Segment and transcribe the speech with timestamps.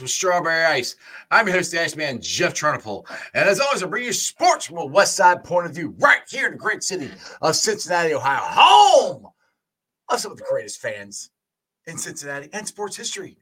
[0.00, 0.96] With Strawberry Ice.
[1.30, 3.04] I'm your host, the Iceman, Jeff Turnipole.
[3.34, 6.20] And as always, I bring you sports from a West Side point of view right
[6.28, 7.10] here in the great city
[7.42, 9.26] of Cincinnati, Ohio, home
[10.08, 11.30] of some of the greatest fans
[11.86, 13.38] in Cincinnati and sports history.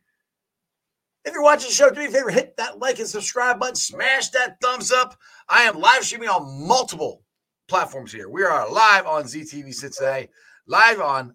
[1.25, 3.75] If you're watching the show, do me a favor, hit that like and subscribe button,
[3.75, 5.17] smash that thumbs up.
[5.49, 7.23] I am live streaming on multiple
[7.69, 8.31] platforms here.
[8.31, 10.29] We are live on ZTV Cincinnati,
[10.69, 11.35] live on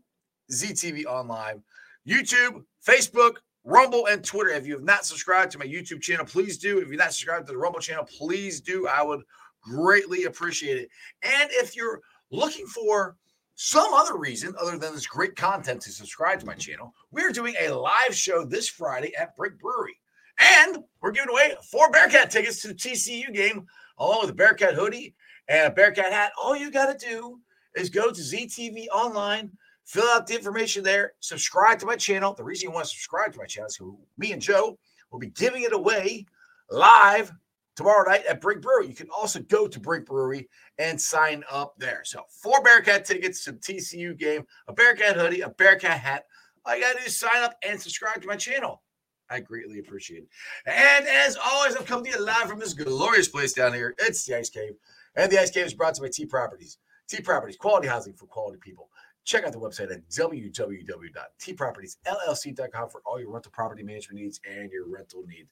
[0.51, 1.61] ZTV Online,
[2.07, 4.49] YouTube, Facebook, Rumble, and Twitter.
[4.49, 6.79] If you have not subscribed to my YouTube channel, please do.
[6.79, 8.87] If you're not subscribed to the Rumble channel, please do.
[8.87, 9.21] I would
[9.61, 10.89] greatly appreciate it.
[11.23, 12.01] And if you're
[12.31, 13.17] looking for
[13.55, 17.53] some other reason other than this great content to subscribe to my channel, we're doing
[17.59, 19.95] a live show this Friday at Brink Brewery.
[20.39, 23.67] And we're giving away four Bearcat tickets to the TCU game,
[23.99, 25.13] along with a Bearcat hoodie
[25.47, 26.31] and a Bearcat hat.
[26.41, 27.39] All you got to do
[27.75, 29.51] is go to ZTV Online
[29.85, 31.13] Fill out the information there.
[31.19, 32.33] Subscribe to my channel.
[32.33, 34.77] The reason you want to subscribe to my channel is because me and Joe
[35.11, 36.25] will be giving it away
[36.69, 37.31] live
[37.75, 38.87] tomorrow night at Brink Brewery.
[38.87, 40.47] You can also go to Brink Brewery
[40.77, 42.01] and sign up there.
[42.03, 46.25] So, four Bearcat tickets the TCU game, a Bearcat hoodie, a Bearcat hat.
[46.65, 48.81] All you got to do is sign up and subscribe to my channel.
[49.29, 50.29] I greatly appreciate it.
[50.65, 53.95] And as always, I'm coming to you live from this glorious place down here.
[53.97, 54.73] It's the Ice Cave.
[55.15, 56.77] And the Ice Cave is brought to you by T Properties.
[57.07, 58.89] T Properties, quality housing for quality people.
[59.31, 64.89] Check out the website at www.tpropertiesllc.com for all your rental property management needs and your
[64.89, 65.49] rental needs.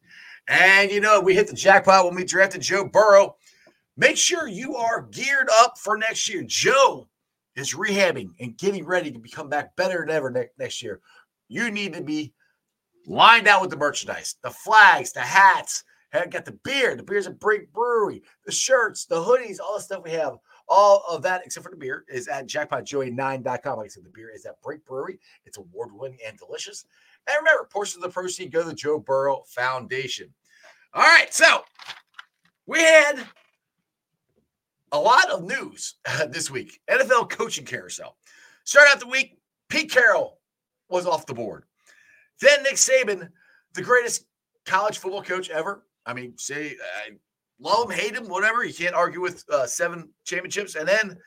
[0.50, 3.38] And you know, we hit the jackpot when we drafted Joe Burrow.
[3.96, 6.44] Make sure you are geared up for next year.
[6.46, 7.08] Joe
[7.56, 11.00] is rehabbing and getting ready to become back better than ever ne- next year.
[11.48, 12.34] You need to be
[13.08, 15.86] lined out with the merchandise, the flags, the hats.
[16.12, 16.98] Got the beer.
[16.98, 18.24] The beer's at Brink Brewery.
[18.46, 20.34] The shirts, the hoodies, all the stuff we have
[20.70, 23.78] all of that, except for the beer, is at jackpotjoey9.com.
[23.78, 25.20] Like I said, the beer is at Brink Brewery.
[25.46, 26.86] It's award winning and delicious.
[27.28, 30.34] And remember, portions of the proceeds go to the Joe Burrow Foundation.
[30.94, 31.64] All right, so
[32.66, 33.26] we had
[34.92, 36.80] a lot of news uh, this week.
[36.90, 38.16] NFL coaching carousel.
[38.64, 40.40] Start out the week, Pete Carroll
[40.90, 41.64] was off the board.
[42.42, 43.30] Then Nick Saban,
[43.74, 44.26] the greatest
[44.66, 45.84] college football coach ever.
[46.06, 47.14] I mean, say, uh,
[47.60, 48.64] love him, hate him, whatever.
[48.64, 50.76] You can't argue with uh, seven championships.
[50.76, 51.18] And then,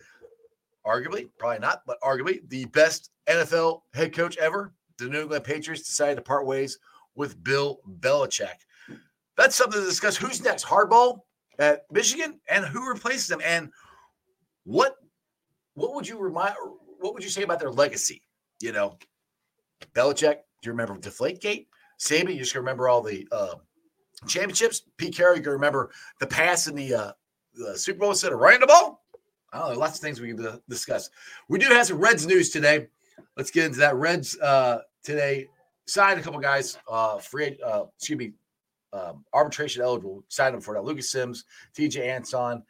[0.86, 5.86] arguably, probably not, but arguably, the best NFL head coach ever, the New England Patriots
[5.86, 6.78] decided to part ways
[7.14, 8.56] with Bill Belichick.
[9.36, 10.16] That's something to discuss.
[10.16, 10.64] Who's next?
[10.64, 11.18] Harbaugh
[11.58, 13.40] at Michigan, and who replaces them?
[13.44, 13.70] And
[14.64, 14.96] what
[15.74, 16.54] what would you remind?
[17.00, 18.22] What would you say about their legacy?
[18.60, 18.98] You know,
[19.94, 20.36] Belichick.
[20.62, 21.66] Do you remember Deflategate?
[21.98, 22.32] Saban.
[22.32, 23.54] You just remember all the uh,
[24.26, 24.82] championships.
[24.96, 27.12] Pete can remember the pass in the, uh,
[27.54, 29.02] the Super Bowl instead of running the ball.
[29.52, 31.10] I don't know, lots of things we can discuss.
[31.48, 32.86] We do have some Reds news today.
[33.36, 33.96] Let's get into that.
[33.96, 35.48] Reds uh, today
[35.86, 38.32] signed a couple guys, uh, free, uh, excuse me,
[38.92, 40.24] um, arbitration eligible.
[40.28, 40.84] Signed them for that.
[40.84, 41.44] Lucas Sims,
[41.76, 42.62] TJ Antone,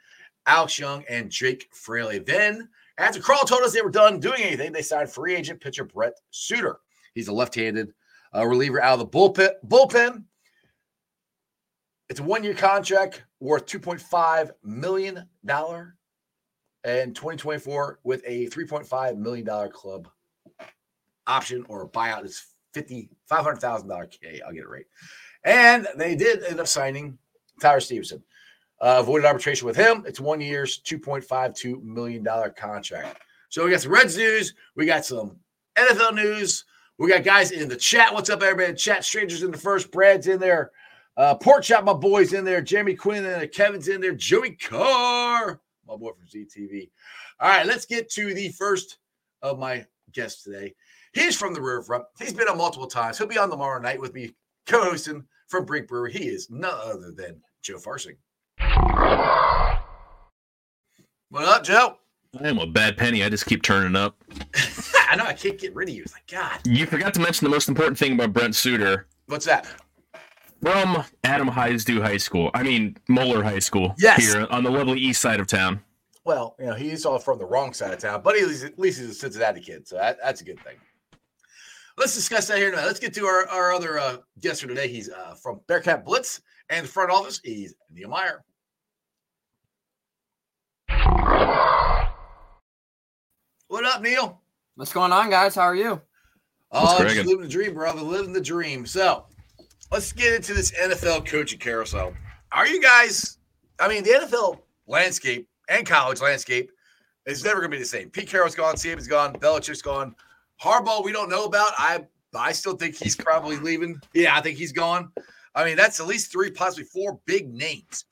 [0.47, 2.19] Alex Young, and Jake Fraley.
[2.19, 2.69] Then,
[2.99, 6.15] after Krall told us they were done doing anything, they signed free agent pitcher Brent
[6.31, 6.81] Suter.
[7.15, 7.93] He's a left-handed
[8.35, 9.53] uh, reliever out of the bullpen.
[9.67, 10.25] Bullpen
[12.13, 15.17] it's a one year contract worth $2.5 million
[16.85, 20.09] in 2024 with a $3.5 million club
[21.27, 22.31] option or buyout
[23.31, 24.43] hundred thousand dollar K.
[24.47, 24.85] I'll get it right.
[25.45, 27.17] And they did end up signing
[27.63, 28.23] Tyler Stephenson.
[28.79, 30.05] Uh, avoided arbitration with him.
[30.07, 33.23] It's one year's $2.52 million contract.
[33.49, 34.53] So we got some Reds news.
[34.77, 35.37] We got some
[35.79, 36.67] NFL news.
[36.99, 38.13] We got guys in the chat.
[38.13, 38.77] What's up, everybody?
[38.77, 39.91] Chat strangers in the first.
[39.91, 40.73] Brad's in there.
[41.17, 42.63] Uh, Pork Chop, my boy's in there.
[42.63, 43.47] Jeremy Quinn in there.
[43.47, 44.15] Kevin's in there.
[44.15, 46.91] Joey Carr, my boy from ZTV.
[47.41, 48.99] All right, let's get to the first
[49.43, 50.75] of my guests today.
[51.13, 52.05] He's from the riverfront.
[52.19, 53.19] He's been on multiple times.
[53.19, 54.35] He'll be on tomorrow night with me,
[54.67, 56.13] co-hosting from Brink Brewery.
[56.13, 58.17] He is none other than Joe Farsing.
[61.29, 61.99] What up, Joe?
[62.41, 63.23] I am a bad penny.
[63.23, 64.17] I just keep turning up.
[65.11, 66.03] I know I can't get rid of you.
[66.03, 66.61] It's like God.
[66.67, 69.07] You forgot to mention the most important thing about Brent Suter.
[69.27, 69.67] What's that?
[70.63, 72.49] From Adam Heisdu High School.
[72.55, 73.97] I mean Moeller High School.
[73.99, 74.23] Yes.
[74.23, 75.81] Here on the lovely east side of town.
[76.25, 79.01] Well, you know, he's all from the wrong side of town, but he's, at least
[79.01, 80.77] he's a Cincinnati kid, so that, that's a good thing.
[81.99, 82.87] Let's discuss that here now.
[82.87, 84.87] Let's get to our, our other uh, guest for today.
[84.87, 87.41] He's uh, from Bearcat Blitz and the front office.
[87.43, 88.45] He's Neil Meyer.
[93.67, 94.41] What up, Neil?
[94.77, 95.57] What's going on, guys?
[95.57, 96.01] How are you?
[96.71, 98.01] Oh, just living the dream, brother.
[98.01, 98.87] Living the dream.
[98.87, 99.27] So
[99.93, 102.15] let's get into this NFL coaching carousel.
[102.51, 103.39] Are you guys?
[103.79, 106.73] I mean, the NFL landscape and college landscape
[107.27, 108.11] is never going to be the same.
[108.11, 110.17] Pete Carroll's gone, Saban's gone, Belichick's gone.
[110.61, 111.73] Harbaugh, we don't know about.
[111.77, 112.05] I
[112.35, 114.01] I still think he's probably leaving.
[114.15, 115.13] Yeah, I think he's gone.
[115.55, 118.07] I mean, that's at least three, possibly four big names.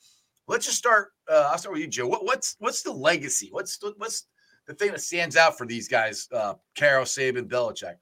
[0.47, 1.13] Let's just start.
[1.31, 2.07] Uh, I'll start with you, Joe.
[2.07, 3.49] What, what's what's the legacy?
[3.53, 4.27] What's what's
[4.67, 6.29] the thing that stands out for these guys?
[6.31, 7.95] Uh, Carroll, Saban, Belichick.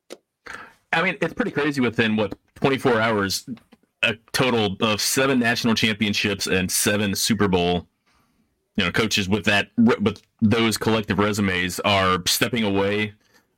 [0.92, 1.80] I mean, it's pretty crazy.
[1.80, 3.48] Within what 24 hours,
[4.02, 7.88] a total of seven national championships and seven Super Bowl
[8.76, 13.12] you know coaches with that with those collective resumes are stepping away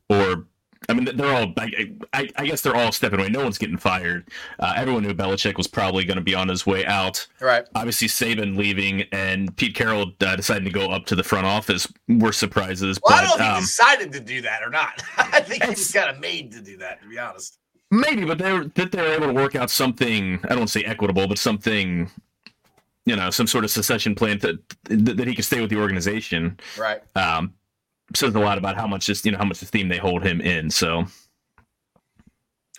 [0.09, 0.47] or
[0.89, 1.53] I mean, they're all.
[1.59, 3.29] I, I, guess they're all stepping away.
[3.29, 4.29] No one's getting fired.
[4.59, 7.27] Uh, everyone knew Belichick was probably going to be on his way out.
[7.39, 7.65] Right.
[7.75, 11.87] Obviously, Saban leaving and Pete Carroll uh, deciding to go up to the front office
[12.09, 12.99] were surprises.
[13.05, 15.03] Well, but, I don't know if um, he decided to do that or not.
[15.19, 17.03] I think he just kind of made to do that.
[17.03, 17.60] To be honest.
[17.91, 20.39] Maybe, but they were that they were able to work out something.
[20.45, 22.11] I don't want to say equitable, but something
[23.05, 26.59] you know, some sort of secession plan that that he could stay with the organization.
[26.79, 27.01] Right.
[27.17, 27.55] Um,
[28.15, 30.41] says a lot about how much just you know how much esteem they hold him
[30.41, 30.71] in.
[30.71, 31.05] So.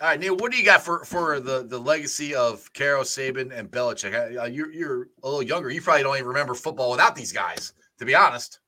[0.00, 0.36] All right, Neil.
[0.36, 4.38] What do you got for for the the legacy of Carroll Saban, and Belichick?
[4.38, 5.70] Uh, you're you're a little younger.
[5.70, 8.60] You probably don't even remember football without these guys, to be honest.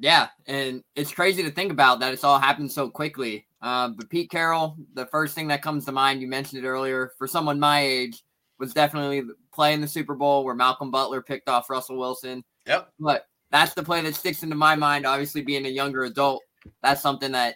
[0.00, 3.46] Yeah, and it's crazy to think about that it's all happened so quickly.
[3.64, 7.12] Uh, but Pete Carroll, the first thing that comes to mind, you mentioned it earlier,
[7.16, 8.22] for someone my age,
[8.58, 9.22] was definitely
[9.54, 12.44] playing the Super Bowl where Malcolm Butler picked off Russell Wilson.
[12.66, 12.90] Yep.
[13.00, 15.06] But that's the play that sticks into my mind.
[15.06, 16.42] Obviously, being a younger adult,
[16.82, 17.54] that's something that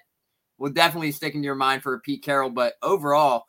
[0.57, 2.49] will definitely stick into your mind for Pete Carroll.
[2.49, 3.45] But overall,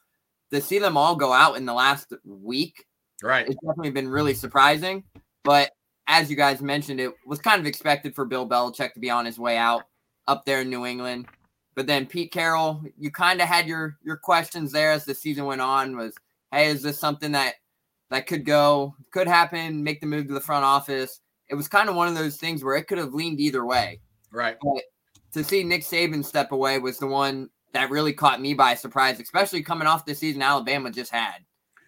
[0.51, 2.83] to see them all go out in the last week,
[3.23, 5.05] right, it's definitely been really surprising.
[5.45, 5.71] But
[6.07, 9.25] as you guys mentioned, it was kind of expected for Bill Belichick to be on
[9.25, 9.83] his way out
[10.27, 11.25] up there in New England.
[11.79, 15.45] But then Pete Carroll, you kind of had your your questions there as the season
[15.45, 15.95] went on.
[15.95, 16.13] Was
[16.51, 17.53] hey, is this something that
[18.09, 21.21] that could go, could happen, make the move to the front office?
[21.49, 23.99] it was kind of one of those things where it could have leaned either way.
[24.31, 24.57] Right.
[24.61, 24.83] But
[25.33, 29.19] to see Nick Saban step away was the one that really caught me by surprise,
[29.19, 31.37] especially coming off the season Alabama just had.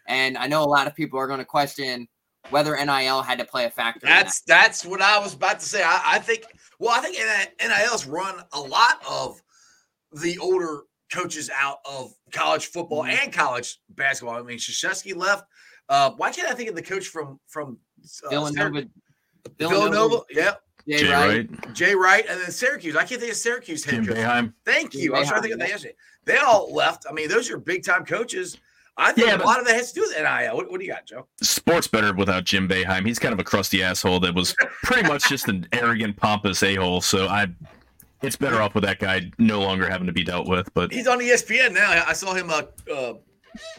[0.07, 2.07] And I know a lot of people are going to question
[2.49, 4.07] whether NIL had to play a factor.
[4.07, 4.63] That's that.
[4.63, 5.83] that's what I was about to say.
[5.83, 6.45] I, I think
[6.79, 7.17] well, I think
[7.61, 9.41] NIL's run a lot of
[10.13, 10.81] the older
[11.11, 13.17] coaches out of college football mm-hmm.
[13.23, 14.35] and college basketball.
[14.35, 15.45] I mean, Krzyzewski left.
[15.89, 17.77] Uh, why can't I think of the coach from from
[18.25, 18.85] uh, Villanova,
[19.57, 20.53] Villanova, Villanova yeah.
[20.87, 21.49] Jay, Jay Wright.
[21.49, 21.73] Wright.
[21.73, 22.95] Jay Wright, and then Syracuse.
[22.95, 24.17] I can't think of Syracuse head Jim coach.
[24.17, 24.53] Boeheim.
[24.65, 25.09] Thank you.
[25.09, 25.95] Jim I was trying to think of that yesterday.
[26.25, 27.05] They all left.
[27.09, 28.57] I mean, those are big time coaches.
[28.97, 30.55] I think yeah, a lot of that has to do with NIL.
[30.55, 31.25] What, what, do you got, Joe?
[31.41, 33.05] Sports better without Jim Boeheim.
[33.05, 34.53] He's kind of a crusty asshole that was
[34.83, 37.01] pretty much just an arrogant, pompous a hole.
[37.01, 37.47] So I,
[38.21, 40.73] it's better off with that guy no longer having to be dealt with.
[40.73, 42.03] But he's on ESPN now.
[42.05, 42.63] I saw him uh,
[42.93, 43.13] uh,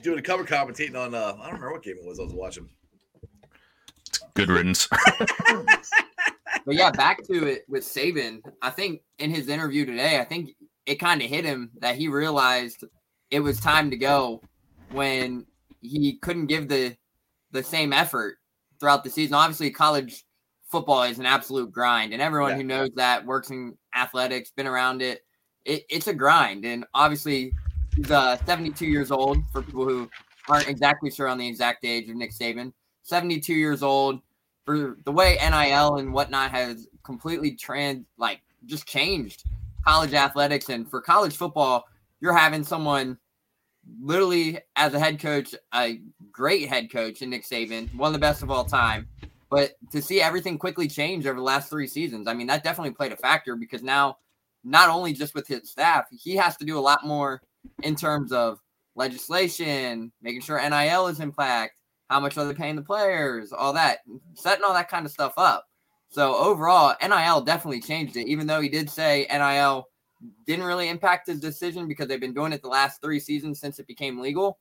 [0.03, 1.15] doing a cover commentating on.
[1.15, 2.69] Uh, I don't remember what game it was I was watching.
[4.35, 4.89] Good riddance.
[6.65, 8.41] but yeah, back to it with Saban.
[8.61, 10.51] I think in his interview today, I think
[10.87, 12.85] it kind of hit him that he realized
[13.31, 14.41] it was time to go
[14.91, 15.47] when
[15.81, 16.97] he couldn't give the
[17.51, 18.39] the same effort
[18.81, 19.35] throughout the season.
[19.35, 20.25] Obviously, college
[20.73, 22.57] football is an absolute grind, and everyone yeah.
[22.57, 25.21] who knows that works in athletics, been around it,
[25.65, 26.65] it it's a grind.
[26.65, 27.53] And obviously,
[27.95, 30.11] he's uh, 72 years old for people who
[30.49, 32.73] aren't exactly sure on the exact age of Nick Saban.
[33.03, 34.21] 72 years old.
[34.65, 39.43] For the way NIL and whatnot has completely trans like just changed
[39.85, 41.85] college athletics and for college football,
[42.21, 43.19] you're having someone
[44.01, 46.01] literally as a head coach, a
[46.31, 49.09] great head coach in Nick Saban, one of the best of all time.
[49.53, 52.95] But to see everything quickly change over the last three seasons, I mean, that definitely
[52.95, 54.17] played a factor because now,
[54.65, 57.43] not only just with his staff, he has to do a lot more
[57.83, 58.61] in terms of
[58.95, 61.75] legislation, making sure NIL is in fact,
[62.09, 63.99] how much are they paying the players, all that,
[64.33, 65.67] setting all that kind of stuff up.
[66.09, 69.87] So overall, NIL definitely changed it, even though he did say NIL
[70.47, 73.79] didn't really impact his decision because they've been doing it the last three seasons since
[73.79, 74.61] it became legal.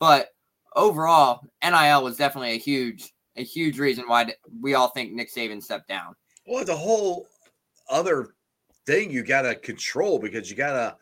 [0.00, 0.30] But
[0.74, 5.62] overall, NIL was definitely a huge, a huge reason why we all think Nick Saban
[5.62, 6.14] stepped down.
[6.46, 7.26] Well, the whole
[7.90, 8.34] other
[8.86, 10.96] thing you got to control because you got to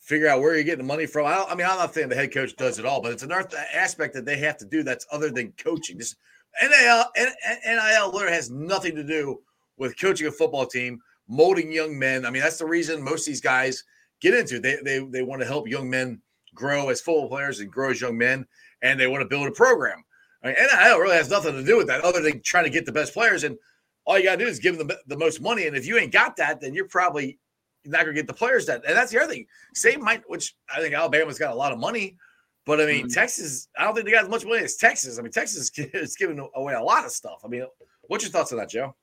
[0.00, 1.26] figure out where you're getting the money from.
[1.26, 3.48] I, I, mean, I'm not saying the head coach does it all, but it's another
[3.72, 5.96] aspect that they have to do that's other than coaching.
[5.96, 6.14] This
[6.62, 7.30] NIL, and
[7.66, 9.40] NIL literally has nothing to do
[9.78, 12.26] with coaching a football team, molding young men.
[12.26, 13.82] I mean, that's the reason most of these guys
[14.20, 14.62] get into it.
[14.62, 16.20] They, they, they want to help young men
[16.54, 18.46] grow as football players and grow as young men,
[18.82, 20.04] and they want to build a program.
[20.44, 22.86] I mean, NIL really has nothing to do with that other than trying to get
[22.86, 23.44] the best players.
[23.44, 23.56] And
[24.04, 25.66] all you got to do is give them the, the most money.
[25.66, 27.38] And if you ain't got that, then you're probably
[27.86, 28.84] not going to get the players that.
[28.86, 29.46] And that's the other thing.
[29.74, 32.16] Same might, which I think Alabama's got a lot of money,
[32.66, 33.08] but I mean, mm-hmm.
[33.08, 35.18] Texas, I don't think they got as much money as Texas.
[35.18, 37.40] I mean, Texas is giving away a lot of stuff.
[37.44, 37.66] I mean,
[38.02, 38.94] what's your thoughts on that, Joe?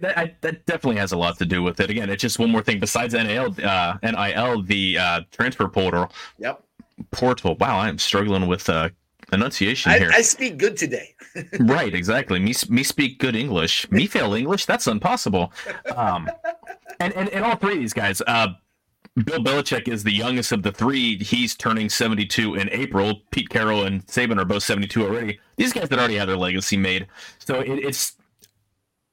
[0.00, 1.88] That, I, that definitely has a lot to do with it.
[1.88, 6.12] Again, it's just one more thing besides NIL, uh, NIL, the uh, transfer portal.
[6.38, 6.62] Yep.
[7.10, 7.56] Portal.
[7.56, 8.90] Wow, I'm struggling with uh,
[9.32, 10.10] enunciation here.
[10.12, 11.14] I, I speak good today.
[11.60, 12.38] right, exactly.
[12.38, 13.90] Me, me speak good English.
[13.90, 14.66] Me fail English.
[14.66, 15.52] That's impossible.
[15.94, 16.30] Um,
[17.00, 18.22] and, and and all three of these guys.
[18.26, 18.48] Uh,
[19.24, 21.18] Bill Belichick is the youngest of the three.
[21.18, 23.22] He's turning 72 in April.
[23.30, 25.40] Pete Carroll and Saban are both 72 already.
[25.56, 27.08] These guys that already have their legacy made.
[27.38, 28.16] So it, it's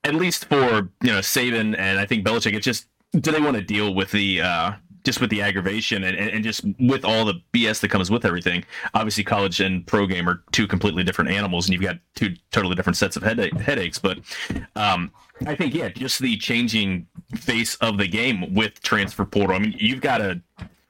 [0.03, 2.53] at least for you know Saban and I think Belichick.
[2.53, 2.87] It's just
[3.19, 4.71] do they want to deal with the uh,
[5.05, 8.65] just with the aggravation and, and, just with all the BS that comes with everything.
[8.93, 12.75] Obviously, college and pro game are two completely different animals, and you've got two totally
[12.75, 13.99] different sets of headache, headaches.
[13.99, 14.17] But
[14.75, 15.11] um,
[15.45, 19.55] I think, yeah, just the changing face of the game with transfer portal.
[19.55, 20.41] I mean, you've got to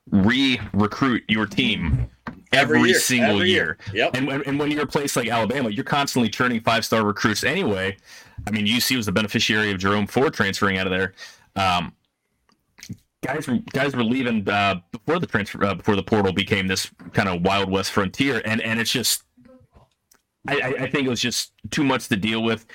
[0.10, 2.10] re recruit your team
[2.54, 3.78] every, every year, single every year.
[3.94, 4.06] year.
[4.06, 4.16] Yep.
[4.16, 7.98] And, and when you're a place like Alabama, you're constantly churning five star recruits anyway.
[8.48, 11.14] I mean, UC was the beneficiary of Jerome Ford transferring out of there.
[11.56, 11.94] Um,
[13.26, 16.90] guys were guys were leaving uh, before the transfer uh, before the portal became this
[17.14, 19.24] kind of wild west frontier, and and it's just
[20.48, 22.66] I, I think it was just too much to deal with.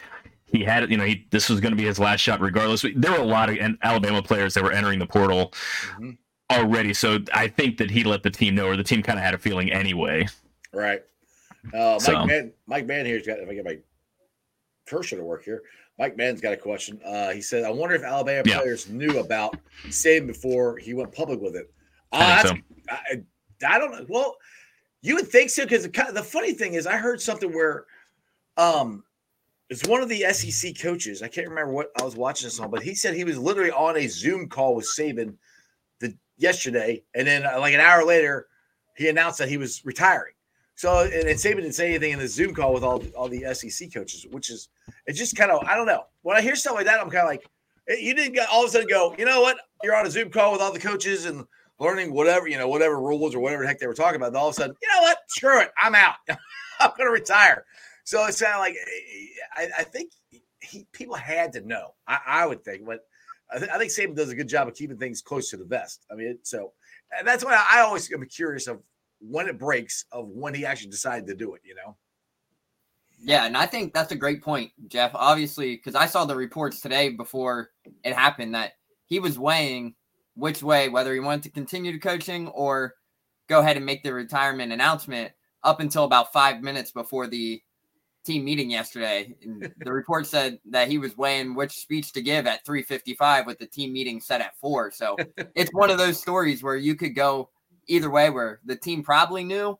[0.45, 2.85] He had you know he this was going to be his last shot regardless.
[2.95, 5.53] There were a lot of Alabama players that were entering the portal
[5.93, 6.11] mm-hmm.
[6.51, 9.25] already, so I think that he let the team know, or the team kind of
[9.25, 10.27] had a feeling anyway.
[10.73, 11.03] Right.
[11.73, 12.27] Uh, Mike so.
[12.27, 13.79] Man, Mike Mann here's got if I get my
[14.89, 15.63] cursor to work here.
[16.01, 16.99] Mike Mann's got a question.
[17.05, 18.59] Uh, he said, "I wonder if Alabama yeah.
[18.59, 19.55] players knew about
[19.89, 21.71] Saban before he went public with it."
[22.11, 22.55] Uh, I, so.
[22.89, 23.23] I,
[23.69, 24.07] I, don't know.
[24.09, 24.35] Well,
[25.03, 27.85] you would think so because the, the, funny thing is, I heard something where,
[28.57, 29.05] um,
[29.69, 31.23] it's one of the SEC coaches.
[31.23, 33.71] I can't remember what I was watching this on, but he said he was literally
[33.71, 35.35] on a Zoom call with Saban
[36.01, 38.47] the yesterday, and then uh, like an hour later,
[38.97, 40.33] he announced that he was retiring.
[40.81, 43.45] So and, and Saban didn't say anything in the Zoom call with all all the
[43.53, 44.71] SEC coaches, which is
[45.05, 46.05] it's just kind of I don't know.
[46.23, 47.47] When I hear stuff like that, I'm kind of like,
[47.91, 49.59] eh, you didn't all of a sudden go, you know what?
[49.83, 51.45] You're on a Zoom call with all the coaches and
[51.81, 54.29] learning whatever you know, whatever rules or whatever the heck they were talking about.
[54.29, 55.19] And all of a sudden, you know what?
[55.29, 56.15] Screw it, I'm out.
[56.81, 57.67] I'm going to retire.
[58.05, 59.27] So it sounded like eh,
[59.59, 60.13] I, I think
[60.61, 61.93] he, people had to know.
[62.09, 63.01] I, I would think, but
[63.53, 65.65] I, th- I, think Saban does a good job of keeping things close to the
[65.67, 66.07] vest.
[66.11, 66.73] I mean, so
[67.23, 68.81] that's why I always am curious of
[69.21, 71.97] when it breaks of when he actually decided to do it, you know?
[73.23, 75.11] Yeah, and I think that's a great point, Jeff.
[75.15, 77.71] Obviously, because I saw the reports today before
[78.03, 78.73] it happened that
[79.05, 79.95] he was weighing
[80.35, 82.95] which way, whether he wanted to continue to coaching or
[83.47, 85.33] go ahead and make the retirement announcement
[85.65, 87.61] up until about five minutes before the
[88.25, 89.35] team meeting yesterday.
[89.43, 93.59] And the report said that he was weighing which speech to give at 3:55 with
[93.59, 94.91] the team meeting set at four.
[94.91, 95.17] So
[95.55, 97.51] it's one of those stories where you could go
[97.91, 99.79] either way where the team probably knew,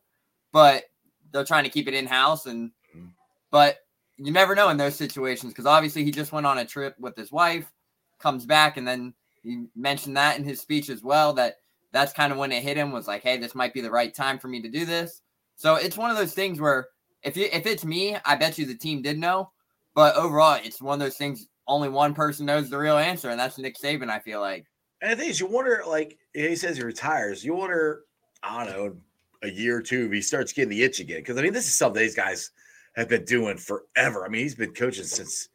[0.51, 0.83] but
[1.31, 2.45] they're trying to keep it in house.
[2.45, 3.07] And mm-hmm.
[3.49, 3.77] but
[4.17, 7.15] you never know in those situations because obviously he just went on a trip with
[7.15, 7.71] his wife,
[8.19, 11.33] comes back, and then he mentioned that in his speech as well.
[11.33, 11.55] That
[11.91, 14.13] that's kind of when it hit him was like, hey, this might be the right
[14.13, 15.21] time for me to do this.
[15.55, 16.87] So it's one of those things where
[17.23, 19.51] if you, if it's me, I bet you the team did know,
[19.93, 21.47] but overall, it's one of those things.
[21.67, 24.09] Only one person knows the real answer, and that's Nick Saban.
[24.09, 24.65] I feel like.
[25.01, 27.43] And the thing is, you wonder, like he says he retires.
[27.43, 28.03] You wonder,
[28.43, 28.95] I don't know,
[29.43, 31.19] a year or two if he starts getting the itch again.
[31.19, 32.51] Because I mean, this is something these guys
[32.95, 34.25] have been doing forever.
[34.25, 35.49] I mean, he's been coaching since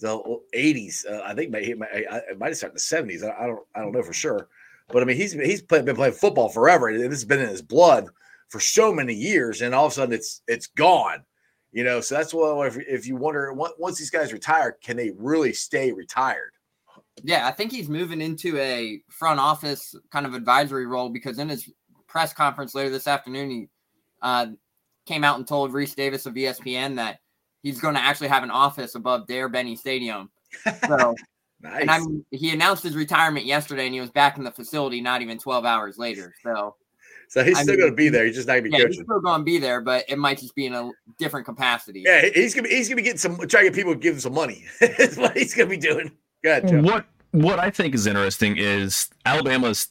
[0.00, 0.18] the
[0.54, 1.06] '80s.
[1.08, 3.24] Uh, I think might, it might have started in the '70s.
[3.24, 4.48] I, I, don't, I don't know for sure.
[4.88, 7.48] But I mean, he's he's play, been playing football forever, and this has been in
[7.48, 8.08] his blood
[8.48, 9.62] for so many years.
[9.62, 11.22] And all of a sudden, it's it's gone.
[11.70, 15.12] You know, so that's what if, if you wonder once these guys retire, can they
[15.16, 16.52] really stay retired?
[17.24, 21.48] Yeah, I think he's moving into a front office kind of advisory role because in
[21.48, 21.70] his
[22.06, 23.68] press conference later this afternoon, he
[24.22, 24.46] uh,
[25.06, 27.20] came out and told Rece Davis of ESPN that
[27.62, 30.30] he's going to actually have an office above Bryant-Denny Stadium.
[30.64, 31.14] So,
[31.60, 31.80] nice.
[31.80, 35.22] and I'm he announced his retirement yesterday, and he was back in the facility not
[35.22, 36.34] even 12 hours later.
[36.42, 36.76] So,
[37.28, 38.24] so he's I still going to be there.
[38.24, 38.92] He's just not going to be yeah, coaching.
[38.92, 42.02] He's still going to be there, but it might just be in a different capacity.
[42.04, 43.92] Yeah, he's going to be, he's going to be getting some trying to get people
[43.92, 44.64] to give him some money.
[44.80, 46.12] That's what he's going to be doing.
[46.82, 49.88] What what I think is interesting is Alabama's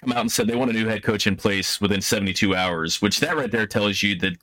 [0.00, 3.02] come out and said they want a new head coach in place within 72 hours,
[3.02, 4.34] which that right there tells you that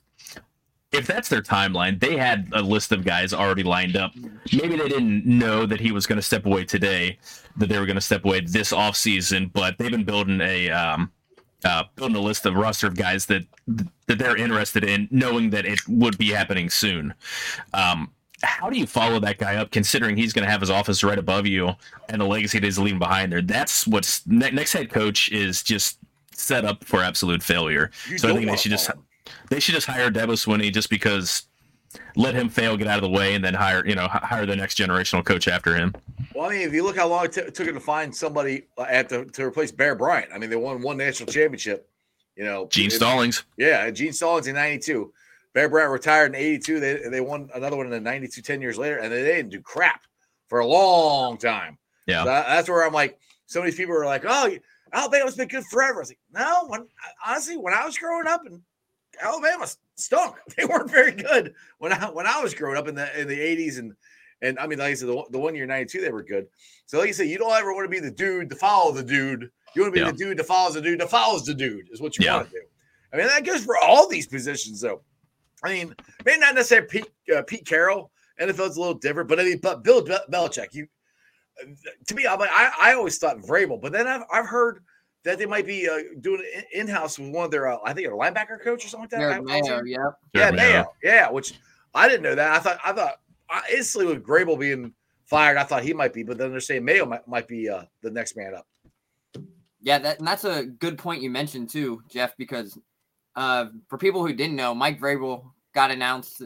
[0.92, 4.12] if that's their timeline, they had a list of guys already lined up.
[4.52, 7.18] Maybe they didn't know that he was going to step away today,
[7.56, 11.10] that they were going to step away this offseason, but they've been building a um,
[11.64, 13.42] uh, building a list of roster of guys that
[14.06, 17.14] that they're interested in, knowing that it would be happening soon.
[17.72, 21.04] Um, how do you follow that guy up, considering he's going to have his office
[21.04, 21.70] right above you
[22.08, 23.42] and the legacy that he's leaving behind there?
[23.42, 25.98] That's what's next head coach is just
[26.34, 27.90] set up for absolute failure.
[28.08, 28.90] You so I think they should just
[29.50, 31.46] they should just hire Dabo Swinney just because
[32.16, 34.56] let him fail, get out of the way, and then hire you know hire the
[34.56, 35.94] next generational coach after him.
[36.34, 38.64] Well, I mean, if you look how long it t- took him to find somebody
[38.78, 41.88] uh, at the, to replace Bear Bryant, I mean, they won one national championship.
[42.36, 43.44] You know, Gene Stallings.
[43.56, 45.12] Yeah, Gene Stallings in '92.
[45.54, 46.80] Bear Bryant retired in '82.
[46.80, 49.60] They they won another one in the '92, 10 years later, and they didn't do
[49.60, 50.02] crap
[50.48, 51.78] for a long time.
[52.06, 54.56] Yeah, so that's where I'm like, so many people are like, oh,
[54.92, 55.98] Alabama's been good forever.
[55.98, 56.86] I was like, no, when
[57.26, 58.62] honestly, when I was growing up and
[59.20, 59.66] Alabama
[59.96, 60.36] stunk.
[60.56, 63.38] They weren't very good when I when I was growing up in the in the
[63.38, 63.94] 80s and
[64.42, 66.48] and I mean, like I said, the, the one year 92, they were good.
[66.86, 69.02] So, like you said, you don't ever want to be the dude to follow the
[69.02, 69.48] dude.
[69.76, 70.10] You want to be yeah.
[70.10, 72.38] the dude that follows the dude that follows the dude, is what you yeah.
[72.38, 72.62] want to do.
[73.12, 75.02] I mean, that goes for all these positions, though.
[75.64, 78.10] I mean, maybe not necessarily Pete, uh, Pete Carroll.
[78.40, 80.88] NFL's a little different, but I mean, but Bill Belichick, you
[82.06, 84.82] to me, I'm like, I, I always thought Vrabel, but then I've, I've heard
[85.24, 86.42] that they might be uh, doing
[86.72, 89.30] in house with one of their, uh, I think, a linebacker coach or something like
[89.30, 89.44] that.
[89.44, 91.30] Mayo, yeah, yeah, Mayo, yeah.
[91.30, 91.54] Which
[91.94, 92.52] I didn't know that.
[92.52, 93.14] I thought, I thought
[93.48, 94.92] I, instantly with Vrabel being
[95.26, 97.84] fired, I thought he might be, but then they're saying Mayo might, might be uh,
[98.02, 98.66] the next man up.
[99.80, 102.78] Yeah, that, and that's a good point you mentioned too, Jeff, because
[103.36, 106.42] uh, for people who didn't know, Mike Vrabel got announced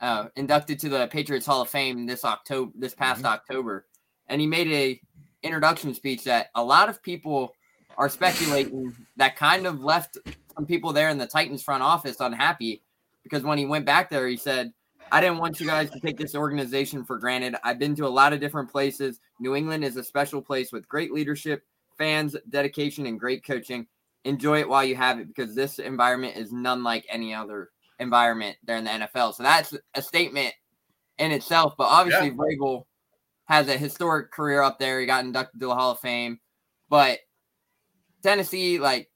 [0.00, 3.32] uh, inducted to the Patriots Hall of Fame this October, this past mm-hmm.
[3.32, 3.86] October,
[4.28, 5.00] and he made a
[5.42, 7.54] introduction speech that a lot of people
[7.96, 10.18] are speculating that kind of left
[10.54, 12.82] some people there in the Titans front office unhappy
[13.22, 14.72] because when he went back there, he said,
[15.12, 17.56] I didn't want you guys to take this organization for granted.
[17.62, 19.20] I've been to a lot of different places.
[19.38, 21.62] New England is a special place with great leadership,
[21.96, 23.86] fans, dedication, and great coaching.
[24.24, 28.56] Enjoy it while you have it because this environment is none like any other environment
[28.64, 29.34] there in the NFL.
[29.34, 30.54] So that's a statement
[31.18, 31.74] in itself.
[31.76, 32.34] But obviously, yeah.
[32.34, 32.84] Vrabel
[33.46, 35.00] has a historic career up there.
[35.00, 36.40] He got inducted to the Hall of Fame.
[36.88, 37.18] But
[38.22, 39.10] Tennessee, like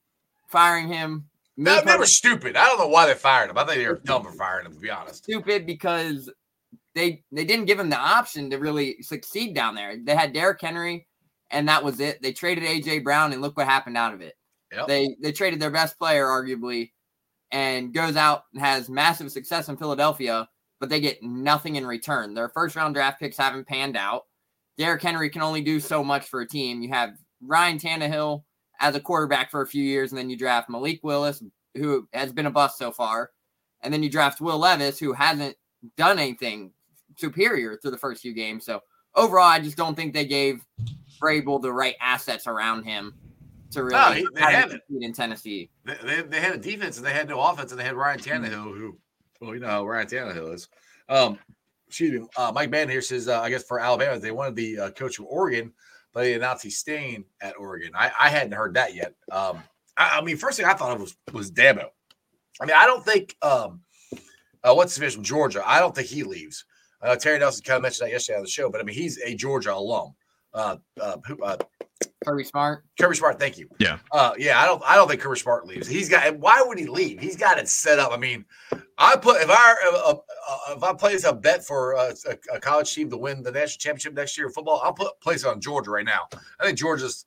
[0.48, 1.26] firing him.
[1.56, 2.56] No, they were stupid.
[2.56, 3.58] I don't know why they fired him.
[3.58, 5.24] I think they were dumb for firing him, to be honest.
[5.24, 6.30] Stupid because
[6.94, 9.96] they they didn't give him the option to really succeed down there.
[9.96, 11.08] They had Derrick Henry,
[11.50, 12.22] and that was it.
[12.22, 14.34] They traded AJ Brown, and look what happened out of it.
[14.86, 16.90] They they traded their best player, arguably,
[17.50, 20.48] and goes out and has massive success in Philadelphia,
[20.80, 22.34] but they get nothing in return.
[22.34, 24.26] Their first round draft picks haven't panned out.
[24.76, 26.82] Derrick Henry can only do so much for a team.
[26.82, 27.10] You have
[27.42, 28.44] Ryan Tannehill
[28.80, 31.42] as a quarterback for a few years, and then you draft Malik Willis,
[31.74, 33.30] who has been a bust so far,
[33.82, 35.56] and then you draft Will Levis, who hasn't
[35.96, 36.72] done anything
[37.16, 38.64] superior through the first few games.
[38.64, 38.80] So
[39.16, 40.64] overall, I just don't think they gave
[41.20, 43.14] Vrabel the right assets around him
[43.72, 44.82] to really no, he, they had it.
[45.00, 45.70] in Tennessee.
[45.84, 48.18] They, they, they, had a defense and they had no offense, and they had Ryan
[48.18, 48.98] Tannehill, who,
[49.40, 50.68] well, you know how Ryan Tannehill is.
[51.08, 51.38] Um,
[51.86, 54.78] excuse me, uh, Mike Mann here says, uh, I guess for Alabama, they wanted the
[54.78, 55.72] uh, coach from Oregon
[56.12, 57.92] but he announced he's staying at Oregon.
[57.94, 59.14] I, I hadn't heard that yet.
[59.30, 59.62] Um,
[59.96, 61.86] I, I, mean, first thing I thought of was was Dabo.
[62.60, 63.82] I mean, I don't think um,
[64.64, 65.62] uh, what's the from Georgia.
[65.64, 66.64] I don't think he leaves.
[67.00, 69.18] Uh, Terry Nelson kind of mentioned that yesterday on the show, but I mean, he's
[69.18, 70.14] a Georgia alum.
[70.52, 71.56] Uh, uh, uh,
[72.24, 72.84] Kirby Smart.
[72.98, 73.68] Kirby Smart, thank you.
[73.78, 73.98] Yeah.
[74.10, 75.86] Uh, yeah, I don't I don't think Kirby Smart leaves.
[75.86, 77.20] He's got why would he leave?
[77.20, 78.12] He's got it set up.
[78.12, 78.44] I mean,
[78.96, 82.14] I put if I uh, uh, if I place a bet for a,
[82.52, 85.44] a, college team to win the national championship next year in football, I'll put place
[85.44, 86.26] it on Georgia right now.
[86.60, 87.26] I think Georgia's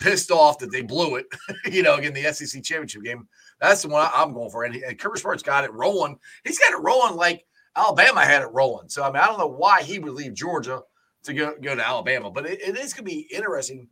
[0.00, 1.26] pissed off that they blew it,
[1.72, 3.28] you know, in the SEC championship game.
[3.60, 4.64] That's the one I'm going for.
[4.64, 6.18] And, and Kirby Smart's got it rolling.
[6.44, 8.88] He's got it rolling like Alabama had it rolling.
[8.88, 10.82] So I mean, I don't know why he would leave Georgia
[11.24, 13.88] to go, go to Alabama, but it, it is going to be interesting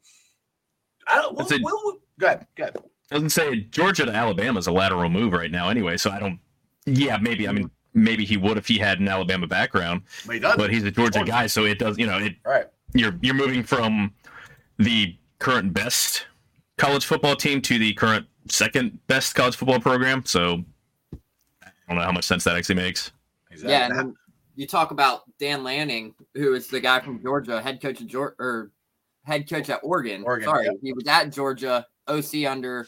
[1.07, 1.37] I don't.
[1.37, 2.47] We'll, we'll, go ahead.
[2.57, 2.77] Go ahead.
[3.11, 5.97] Doesn't say Georgia to Alabama is a lateral move right now, anyway.
[5.97, 6.39] So I don't.
[6.87, 7.47] Yeah, maybe.
[7.47, 10.03] I mean, maybe he would if he had an Alabama background.
[10.27, 11.99] But, he but he's a Georgia guy, so it does.
[11.99, 12.37] You know, it.
[12.45, 12.67] Right.
[12.95, 14.13] You're you're moving from
[14.79, 16.27] the current best
[16.79, 20.25] college football team to the current second best college football program.
[20.25, 20.65] So
[21.63, 23.13] I don't know how much sense that actually makes.
[23.51, 23.73] Exactly.
[23.73, 24.15] Yeah, and
[24.57, 28.35] you talk about Dan Lanning, who is the guy from Georgia, head coach of Georgia,
[28.39, 28.71] or
[29.25, 30.23] head coach at Oregon.
[30.25, 30.75] Oregon Sorry, yep.
[30.83, 32.87] he was at Georgia, OC under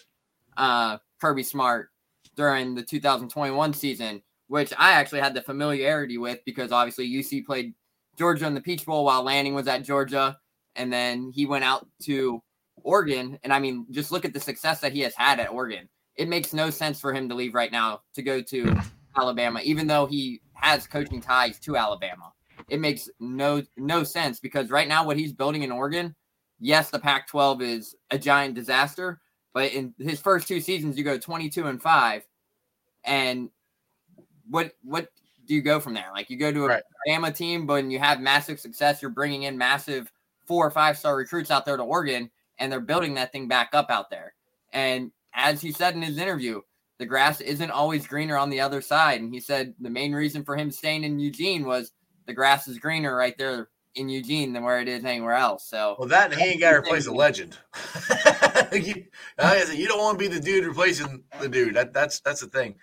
[0.57, 1.90] uh, Kirby Smart
[2.37, 7.75] during the 2021 season, which I actually had the familiarity with because obviously UC played
[8.18, 10.38] Georgia in the Peach Bowl while Lanning was at Georgia.
[10.77, 12.42] and then he went out to
[12.83, 13.38] Oregon.
[13.42, 15.88] And I mean, just look at the success that he has had at Oregon.
[16.16, 18.77] It makes no sense for him to leave right now to go to
[19.16, 22.33] Alabama, even though he has coaching ties to Alabama.
[22.68, 26.14] It makes no no sense because right now what he's building in Oregon,
[26.64, 29.20] yes, the Pac-12 is a giant disaster,
[29.53, 32.27] but in his first two seasons, you go 22 and five,
[33.05, 33.50] and
[34.48, 35.09] what what
[35.46, 36.11] do you go from there?
[36.12, 36.83] Like you go to a Right.
[37.07, 40.11] Bama team, but when you have massive success, you're bringing in massive
[40.46, 43.70] four or five star recruits out there to Oregon, and they're building that thing back
[43.74, 44.35] up out there.
[44.72, 46.62] And as he said in his interview,
[46.98, 49.20] the grass isn't always greener on the other side.
[49.20, 51.92] And he said the main reason for him staying in Eugene was
[52.27, 55.64] the grass is greener right there in Eugene than where it is anywhere else.
[55.64, 57.57] So Well, that and he ain't got to replace a legend.
[58.72, 59.04] you,
[59.38, 61.74] like I said, you don't want to be the dude replacing the dude.
[61.74, 62.74] That, that's that's the thing.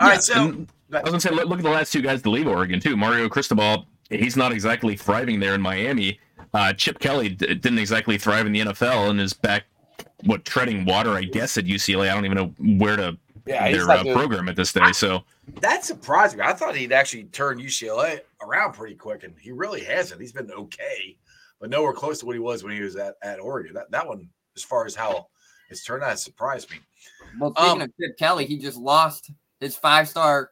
[0.00, 2.22] All right, Yeah, so I was gonna say, look, look at the last two guys
[2.22, 2.96] to leave Oregon too.
[2.96, 6.20] Mario Cristobal, he's not exactly thriving there in Miami.
[6.52, 9.64] Uh, Chip Kelly d- didn't exactly thrive in the NFL and is back,
[10.24, 12.10] what treading water, I guess, at UCLA.
[12.10, 14.72] I don't even know where to yeah, he's their not uh, doing- program at this
[14.72, 14.92] day.
[14.92, 15.24] So
[15.60, 16.42] that surprised me.
[16.44, 20.20] I thought he'd actually turn UCLA around pretty quick, and he really hasn't.
[20.20, 21.16] He's been okay,
[21.60, 23.74] but nowhere close to what he was when he was at, at Oregon.
[23.74, 25.28] That that one, as far as how
[25.70, 26.78] it's turned out, surprised me.
[27.40, 29.30] Well, speaking Um, of Chip Kelly, he just lost
[29.60, 30.50] his five star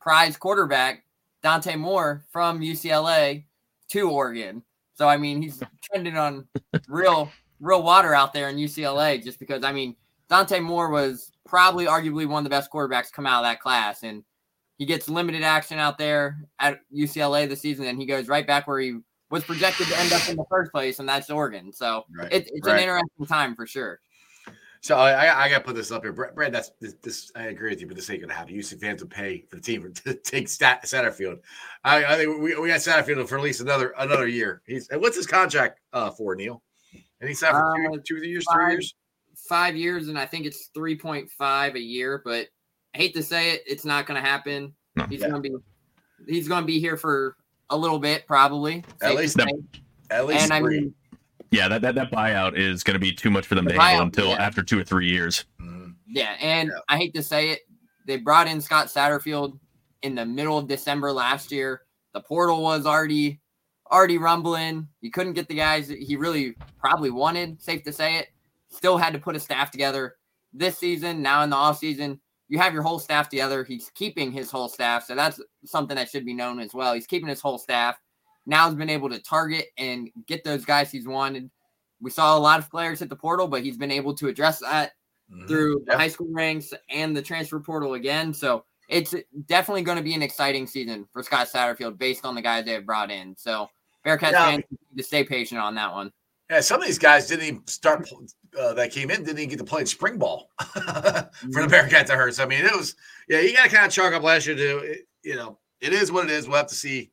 [0.00, 1.04] prize quarterback,
[1.42, 3.44] Dante Moore, from UCLA
[3.90, 4.62] to Oregon.
[4.94, 6.46] So, I mean, he's trending on
[6.86, 9.96] real, real water out there in UCLA just because, I mean,
[10.28, 14.04] Dante Moore was probably arguably one of the best quarterbacks come out of that class.
[14.04, 14.24] And
[14.78, 18.66] he gets limited action out there at UCLA this season, and he goes right back
[18.66, 18.96] where he
[19.30, 21.70] was projected to end up in the first place, and that's Oregon.
[21.70, 22.32] So, Right.
[22.32, 22.76] it, it's Right.
[22.76, 24.00] an interesting time for sure.
[24.80, 26.52] So I, I, got to put this up here, Brad.
[26.52, 27.30] That's this, this.
[27.36, 28.52] I agree with you, but this ain't gonna happen.
[28.52, 31.38] UC fans will pay for the team to take Stat, Satterfield.
[31.84, 34.62] I, I think we, we got Satterfield for at least another another year.
[34.66, 36.64] He's and what's his contract uh, for Neil?
[37.20, 38.94] And he's signed for Uh, two, two years, three years.
[39.48, 42.22] Five years, and I think it's three point five a year.
[42.24, 42.48] But
[42.94, 44.74] I hate to say it, it's not going to happen.
[44.96, 45.04] No.
[45.06, 45.30] He's Yeah.
[45.30, 45.56] going to be
[46.32, 47.36] he's going to be here for
[47.70, 48.84] a little bit, probably.
[49.02, 49.46] At least- say.
[50.10, 50.80] At least and I three.
[50.80, 50.94] mean,
[51.50, 53.80] yeah, that, that, that buyout is going to be too much for them The to
[53.80, 54.34] handle until yeah.
[54.44, 55.46] after two or three years.
[55.60, 55.94] Mhm.
[56.06, 56.78] yeah, and Yeah.
[56.90, 57.60] I hate to say it,
[58.06, 59.58] they brought in Scott Satterfield
[60.02, 61.82] in the middle of December last year.
[62.12, 63.40] The portal was already
[63.90, 64.86] already rumbling.
[65.00, 67.60] He couldn't get the guys that he really probably wanted.
[67.62, 68.28] Safe to say it.
[68.72, 70.16] Still had to put a staff together
[70.52, 71.22] this season.
[71.22, 73.64] Now in the off season, you have your whole staff together.
[73.64, 76.94] He's keeping his whole staff, so that's something that should be known as well.
[76.94, 77.96] He's keeping his whole staff.
[78.46, 81.50] Now he's been able to target and get those guys he's wanted.
[82.00, 84.58] We saw a lot of players hit the portal, but he's been able to address
[84.60, 84.92] that
[85.30, 85.48] Mhm.
[85.48, 88.34] through the high school ranks and the transfer portal again.
[88.34, 89.14] So it's
[89.46, 92.72] definitely going to be an exciting season for Scott Satterfield based on the guys they
[92.72, 93.36] have brought in.
[93.36, 93.68] So
[94.04, 94.46] Bearcats Yeah.
[94.46, 96.12] fans need to stay patient on that one.
[96.50, 98.10] Yeah, some of these guys didn't even start.
[98.58, 102.10] Uh, that came in didn't even get to play in spring ball for the Bearcats.
[102.10, 102.34] I heard.
[102.34, 102.94] So I mean, it was
[103.28, 103.40] yeah.
[103.40, 105.58] You got to kind of chalk up last year to it, you know.
[105.80, 106.46] It is what it is.
[106.46, 107.10] We'll have to see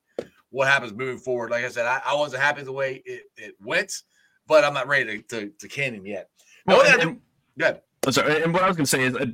[0.50, 1.52] what happens moving forward.
[1.52, 3.94] Like I said, I, I wasn't happy the way it, it went,
[4.48, 6.30] but I'm not ready to to, to cannon yet.
[6.66, 7.22] Well, yeah, and-
[7.58, 7.82] Good.
[8.06, 8.44] I'm sorry.
[8.44, 9.26] And what I was going to say is uh,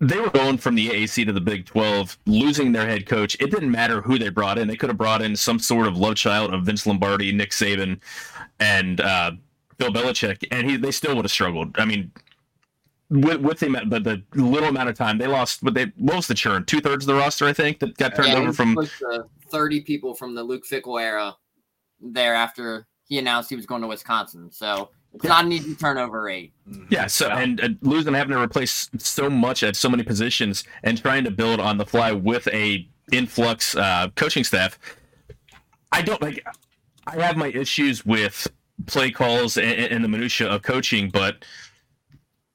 [0.00, 3.36] they were going from the AAC to the Big 12, losing their head coach.
[3.40, 4.68] It didn't matter who they brought in.
[4.68, 8.00] They could have brought in some sort of love child of Vince Lombardi, Nick Saban,
[8.60, 9.32] and uh,
[9.78, 11.76] Bill Belichick, and he they still would have struggled.
[11.78, 12.12] I mean,
[13.08, 16.16] with, with the, amount- the the little amount of time they lost, but they what
[16.16, 16.64] was the churn?
[16.64, 18.78] Two thirds of the roster, I think, that got turned Yeah, over from.
[18.78, 18.84] uh,
[19.50, 21.34] 30 people from the Luke Fickell era
[22.00, 24.48] there after he announced he was going to Wisconsin.
[24.52, 26.52] So it's not an easy turnover rate.
[26.88, 31.02] Yeah, so and, and losing having to replace so much at so many positions and
[31.02, 34.78] trying to build on the fly with a influx uh, coaching staff.
[35.90, 36.46] I don't like.
[37.10, 38.46] I have my issues with
[38.86, 41.44] play calls and, and the minutia of coaching, but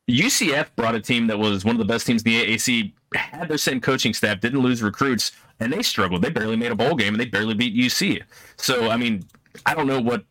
[0.09, 3.49] UCF brought a team that was one of the best teams in the AAC, had
[3.49, 6.21] their same coaching staff, didn't lose recruits, and they struggled.
[6.21, 8.21] They barely made a bowl game, and they barely beat UC.
[8.57, 9.25] So, I mean,
[9.65, 10.23] I don't know what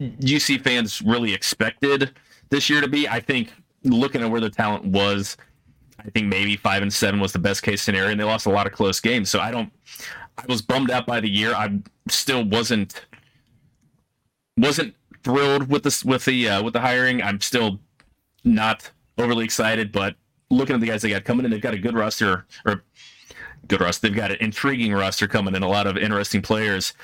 [0.00, 2.12] UC fans really expected
[2.50, 3.08] this year to be.
[3.08, 3.52] I think
[3.84, 5.36] looking at where the talent was,
[5.98, 8.50] I think maybe five and seven was the best case scenario, and they lost a
[8.50, 9.30] lot of close games.
[9.30, 9.72] So I don't.
[10.36, 11.52] I was bummed out by the year.
[11.52, 13.06] I still wasn't
[14.58, 17.22] wasn't thrilled with this with the uh, with the hiring.
[17.22, 17.80] I'm still
[18.44, 20.16] not overly excited, but
[20.50, 22.84] looking at the guys they got coming in, they've got a good roster or
[23.66, 24.08] good roster.
[24.08, 26.94] They've got an intriguing roster coming in, a lot of interesting players,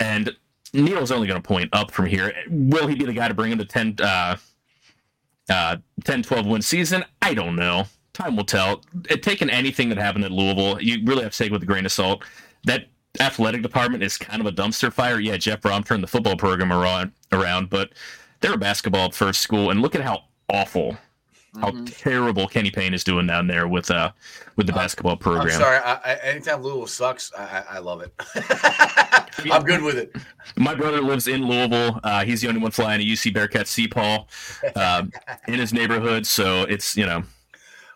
[0.00, 0.34] and
[0.72, 2.32] Neil's only going to point up from here.
[2.48, 4.36] Will he be the guy to bring him to 10, uh,
[5.50, 7.04] uh, 10 12 win season?
[7.20, 7.84] I don't know.
[8.12, 8.82] Time will tell.
[9.08, 11.66] It, taking anything that happened at Louisville, you really have to take it with a
[11.66, 12.24] grain of salt.
[12.64, 12.86] That
[13.20, 15.20] athletic department is kind of a dumpster fire.
[15.20, 17.90] Yeah, Jeff Brohm turned the football program around, around, but
[18.40, 20.96] they're a basketball first school, and look at how awful,
[21.60, 21.94] how Mhm.
[22.00, 24.12] terrible Kenny Payne is doing down there with uh
[24.56, 25.58] with the Uh, basketball I'm program.
[25.58, 25.78] sorry.
[25.78, 28.12] I, I, anytime Louisville sucks, I, I, love it.
[29.52, 30.14] I'm good with it.
[30.56, 32.00] My brother lives in Louisville.
[32.04, 34.28] Uh, he's the only one flying a UC Bearcat Sea Paul
[34.76, 35.04] uh,
[35.48, 37.22] in his neighborhood, so it's you know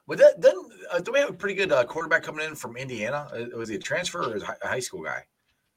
[0.08, 0.54] But then, then
[0.96, 3.28] uh, do we have a pretty good uh, quarterback coming in from Indiana?
[3.32, 5.22] Uh, was he a transfer or is a high school guy?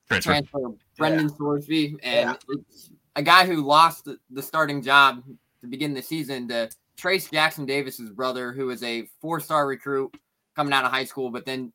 [0.07, 0.31] transfer.
[0.31, 5.23] transfer Brendan Sorsby, and it's a guy who lost the, the starting job
[5.61, 10.15] to begin the season to Trayce Jackson Davis's brother, who is a four-star recruit
[10.55, 11.71] coming out of high school, but then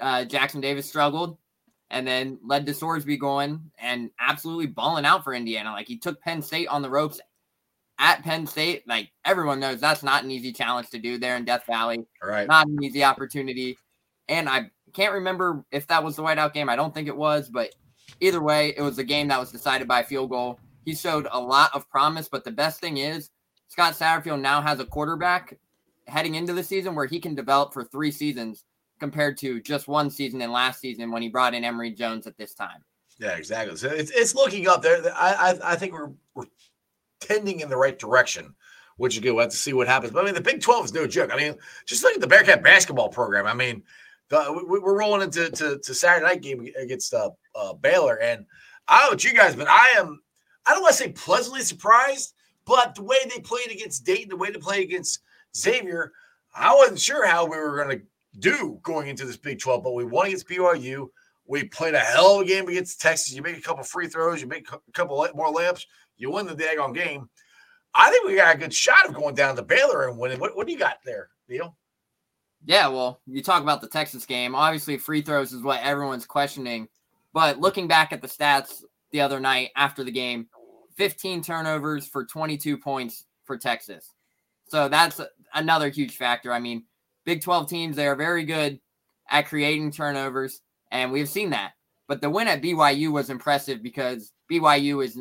[0.00, 1.38] uh, Jackson Davis struggled
[1.90, 5.72] and then led to Sorsby going and absolutely balling out for Indiana.
[5.72, 7.20] Like he took Penn State on the ropes
[7.98, 8.86] at Penn State.
[8.86, 12.28] Like everyone knows that's not an easy challenge to do there in Death Valley All
[12.28, 12.48] right.
[12.48, 13.76] not an easy opportunity.
[14.28, 16.68] And I can't remember if that was the whiteout game.
[16.68, 17.74] I don't think it was, but
[18.20, 20.58] either way, it was a game that was decided by a field goal.
[20.84, 23.30] He showed a lot of promise, but the best thing is
[23.68, 25.58] Scott Satterfield now has a quarterback
[26.06, 28.64] heading into the season where he can develop for three seasons
[28.98, 32.36] compared to just one season in last season when he brought in Emory Jones at
[32.36, 32.82] this time.
[33.18, 33.76] Yeah, exactly.
[33.76, 35.02] So it's, it's looking up there.
[35.14, 36.46] I, I I think we're we're
[37.20, 38.54] tending in the right direction,
[38.96, 39.32] which is good.
[39.32, 40.12] We'll have to see what happens.
[40.12, 41.30] But I mean, the Big Twelve is no joke.
[41.32, 41.54] I mean,
[41.86, 43.46] just look at the Bearcat basketball program.
[43.46, 43.82] I mean,
[44.28, 48.44] the, we, we're rolling into to, to Saturday night game against uh, uh, Baylor, and
[48.86, 50.20] I don't know what you guys, but I am.
[50.66, 52.34] I don't want to say pleasantly surprised,
[52.66, 55.20] but the way they played against Dayton, the way they played against
[55.56, 56.12] Xavier,
[56.54, 58.04] I wasn't sure how we were going to
[58.38, 61.08] do going into this Big 12, but we won against BYU.
[61.48, 63.34] We played a hell of a game against Texas.
[63.34, 65.84] You make a couple free throws, you make a couple more layups,
[66.16, 67.28] you win the daggone game.
[67.94, 70.38] I think we got a good shot of going down to Baylor and winning.
[70.38, 71.74] What, what do you got there, Neil?
[72.64, 74.54] Yeah, well, you talk about the Texas game.
[74.54, 76.88] Obviously, free throws is what everyone's questioning.
[77.32, 80.48] But looking back at the stats the other night after the game,
[80.96, 84.12] 15 turnovers for 22 points for Texas.
[84.66, 85.20] So that's
[85.54, 86.52] another huge factor.
[86.52, 86.84] I mean,
[87.24, 88.80] Big 12 teams, they are very good
[89.30, 91.72] at creating turnovers, and we've seen that.
[92.06, 95.18] But the win at BYU was impressive because BYU is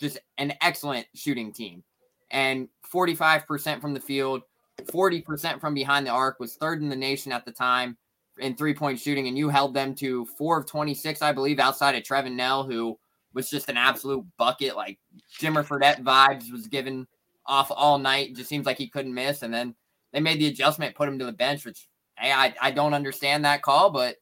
[0.00, 1.84] just an excellent shooting team.
[2.30, 4.42] And 45% from the field,
[4.80, 7.98] 40% from behind the arc was third in the nation at the time
[8.38, 9.28] in three point shooting.
[9.28, 12.98] And you held them to four of 26, I believe, outside of Trevin Knell, who
[13.34, 14.74] was just an absolute bucket.
[14.74, 14.98] Like
[15.38, 17.06] Jimmer Fredette vibes was given
[17.46, 18.34] off all night.
[18.34, 19.42] Just seems like he couldn't miss.
[19.42, 19.74] And then
[20.12, 23.44] they made the adjustment, put him to the bench, which hey, I, I don't understand
[23.44, 24.16] that call, but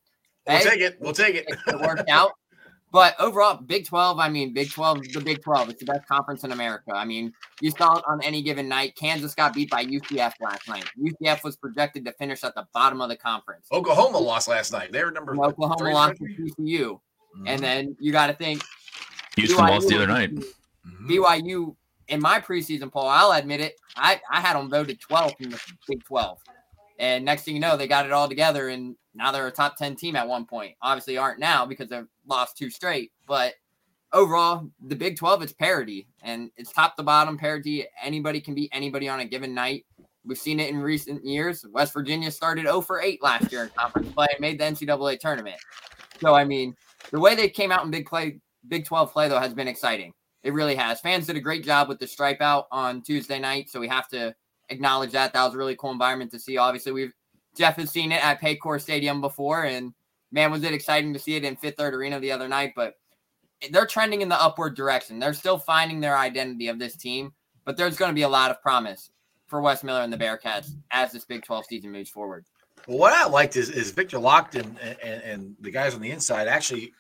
[0.46, 0.96] We'll hey, take it.
[1.00, 1.46] We'll take it.
[1.48, 2.32] it worked out.
[2.92, 5.70] But overall, Big 12, I mean, Big 12 is the Big 12.
[5.70, 6.90] It's the best conference in America.
[6.92, 8.96] I mean, you saw it on any given night.
[8.96, 10.84] Kansas got beat by UCF last night.
[11.00, 13.68] UCF was projected to finish at the bottom of the conference.
[13.70, 14.90] Oklahoma lost last night.
[14.90, 16.50] They were number And Oklahoma three, lost to three?
[16.58, 17.00] TCU.
[17.38, 17.44] Mhm.
[17.46, 18.60] And then you got to think
[19.36, 20.34] Houston BYU lost the other night.
[20.34, 21.08] Mhm.
[21.08, 21.76] BYU
[22.08, 25.60] in my preseason poll, I'll admit it, I, I had them voted 12th in the
[25.86, 26.40] Big 12.
[26.98, 29.76] And next thing you know, they got it all together, and now they're a top
[29.76, 30.74] 10 team at one point.
[30.82, 33.12] Obviously, aren't now because they've lost two straight.
[33.26, 33.54] But
[34.12, 37.86] overall, the Big 12 is parity, and it's top to bottom parity.
[38.02, 39.84] Anybody can beat anybody on a given night.
[40.24, 41.64] We've seen it in recent years.
[41.72, 45.18] West Virginia started 0 for 8 last year in conference play and made the NCAA
[45.18, 45.56] tournament.
[46.20, 46.74] So, I mean,
[47.10, 50.12] the way they came out in Big Play, Big 12 play, though, has been exciting.
[50.42, 51.00] It really has.
[51.00, 54.08] Fans did a great job with the stripe out on Tuesday night, so we have
[54.08, 54.34] to
[54.68, 55.32] acknowledge that.
[55.32, 56.56] That was a really cool environment to see.
[56.56, 57.14] Obviously, we've
[57.56, 59.92] Jeff has seen it at Paycor Stadium before, and
[60.32, 62.72] man, was it exciting to see it in Fifth Third Arena the other night.
[62.76, 62.94] But
[63.70, 65.18] they're trending in the upward direction.
[65.18, 67.32] They're still finding their identity of this team,
[67.64, 69.10] but there's going to be a lot of promise
[69.46, 72.44] for Wes Miller and the Bearcats as this Big 12 season moves forward.
[72.86, 76.48] Well, what I liked is, is Victor Lakhin and, and the guys on the inside
[76.48, 76.94] actually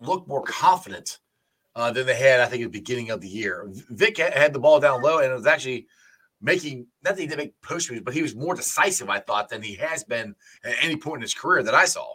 [0.00, 1.20] looked more confident
[1.76, 3.66] uh, than they had, I think, at the beginning of the year.
[3.90, 5.86] Vic had the ball down low and it was actually
[6.44, 9.74] making, nothing to make push moves, but he was more decisive, I thought, than he
[9.76, 12.14] has been at any point in his career that I saw.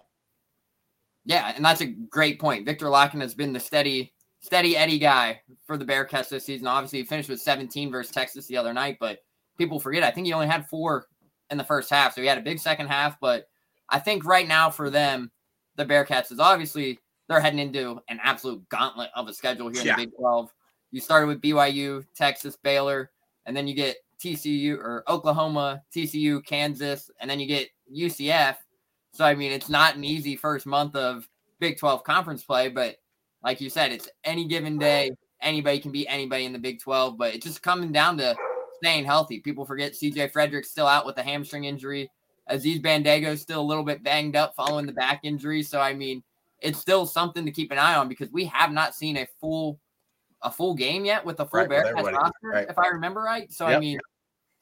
[1.26, 2.66] Yeah, and that's a great point.
[2.66, 6.68] Victor Lakhin has been the steady, steady Eddie guy for the Bearcats this season.
[6.68, 9.20] Obviously, he finished with 17 versus Texas the other night, but
[9.58, 10.04] people forget.
[10.04, 11.08] I think he only had four
[11.50, 13.20] in the first half, so he had a big second half.
[13.20, 13.48] But
[13.90, 15.32] I think right now for them,
[15.76, 19.94] the Bearcats is obviously they're heading into an absolute gauntlet of a schedule here Yeah.
[19.94, 20.52] in the Big 12.
[20.92, 23.12] You started with BYU, Texas, Baylor,
[23.46, 28.56] and then you get TCU or Oklahoma, TCU, Kansas, and then you get UCF.
[29.14, 31.28] So I mean, it's not an easy first month of
[31.60, 32.98] Big 12 conference play, but
[33.44, 37.18] like you said, it's any given day, anybody can beat anybody in the Big 12,
[37.18, 38.36] but it's just coming down to
[38.78, 39.40] staying healthy.
[39.40, 42.10] People forget CJ Frederick's still out with a hamstring injury.
[42.48, 45.64] Aziz Bandaogo's still a little bit banged up following the back injury.
[45.64, 46.24] So I mean,
[46.62, 49.80] it's still something to keep an eye on because we have not seen a full
[50.42, 52.68] a full game yet with the full Right, Bearcats roster, Right.
[52.70, 53.52] if I remember right.
[53.52, 54.00] So I mean,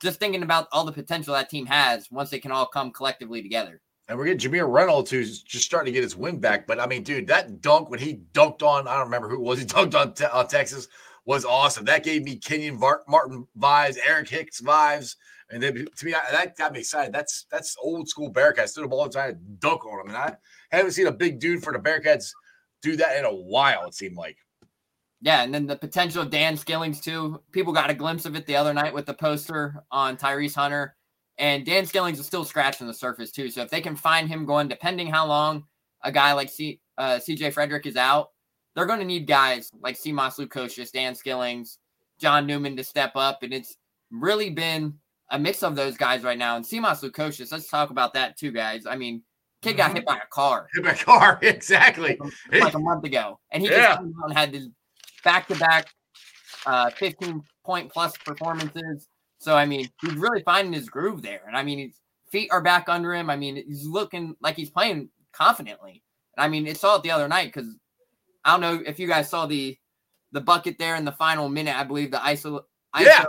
[0.02, 3.42] just thinking about all the potential that team has once they can all come collectively
[3.42, 3.82] together.
[4.10, 6.66] And we're getting Jameer Reynolds, who's just starting to get his win back.
[6.66, 9.42] But I mean, dude, that dunk when he dunked on, I don't remember who it
[9.42, 10.88] was, he dunked on, te- on Texas
[11.26, 11.84] was awesome.
[11.86, 15.16] That gave me Kenyon Var- Martin vibes, Eric Hicks vibes.
[15.50, 17.13] And then to me, I, that got me excited.
[17.13, 18.70] That's that's old school Bearcats.
[18.70, 20.36] Stood up all the time to dunk on him, And I
[20.72, 22.32] haven't seen a big dude for the Bearcats
[22.82, 24.38] do that in a while, it seemed like.
[25.22, 27.42] Yeah, and then the potential of Dan Skillings too.
[27.52, 30.96] People got a glimpse of it the other night with the poster on Tyrese Hunter,
[31.40, 33.50] and Dan Skillings is still scratching the surface too.
[33.50, 35.64] So if they can find him going, depending how long
[36.04, 38.30] a guy like C, uh, CJ Frederick is out,
[38.76, 41.78] they're going to need guys like Simas Lukosius, Dan Skillings,
[42.20, 43.78] John Newman to step up, and it's
[44.12, 44.94] really been
[45.32, 46.56] a mix of those guys right now.
[46.58, 48.86] And Simas Lukosius, let's talk about that too, guys.
[48.86, 49.24] I mean,
[49.64, 52.20] kid got hit by a car Hit my car, exactly.
[52.52, 53.88] like a month ago, and he Yeah.
[53.88, 54.68] just came out and had this
[55.24, 55.88] back-to-back
[56.66, 59.08] uh, 15 point plus performances.
[59.40, 62.00] So I mean, he's really finding his groove there, and I mean, his
[62.32, 63.30] feet are back under him.
[63.30, 66.04] I mean, he's looking like he's playing confidently.
[66.36, 67.74] And I mean, it saw it the other night because
[68.44, 69.78] I don't know if you guys saw the
[70.32, 71.76] the bucket there in the final minute.
[71.78, 72.62] I believe the ISO,
[72.96, 73.26] ISO Yeah.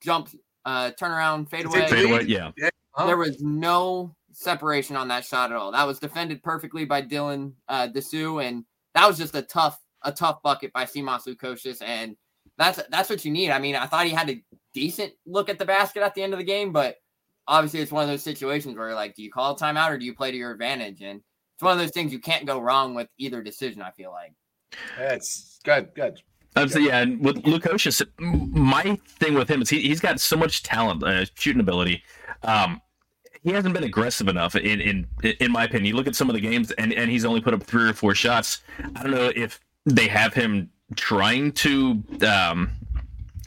[0.00, 0.28] jump,
[0.64, 1.80] uh, turnaround, fadeaway.
[1.80, 2.50] Take Fade away, yeah.
[2.92, 3.06] Huh?
[3.06, 5.72] There was no separation on that shot at all.
[5.72, 10.12] That was defended perfectly by Dylan uh, Disu, and that was just a tough, a
[10.12, 12.16] tough bucket by Simas Lukosius, and
[12.56, 13.50] that's that's what you need.
[13.50, 16.32] I mean, I thought he had a decent look at the basket at the end
[16.32, 16.96] of the game, but
[17.46, 20.04] obviously it's one of those situations where like, do you call a timeout or do
[20.04, 21.02] you play to your advantage?
[21.02, 21.20] And
[21.54, 23.82] it's one of those things you can't go wrong with either decision.
[23.82, 24.32] I feel like.
[24.98, 26.20] That's good, good.
[26.56, 30.36] Um, so yeah, and with Lukosius, my thing with him is he, he's got so
[30.36, 32.02] much talent, uh, shooting ability.
[32.42, 32.80] Um,
[33.42, 35.84] he hasn't been aggressive enough, in, in in my opinion.
[35.86, 37.92] You look at some of the games, and, and he's only put up three or
[37.92, 38.62] four shots.
[38.96, 42.70] I don't know if they have him trying to um,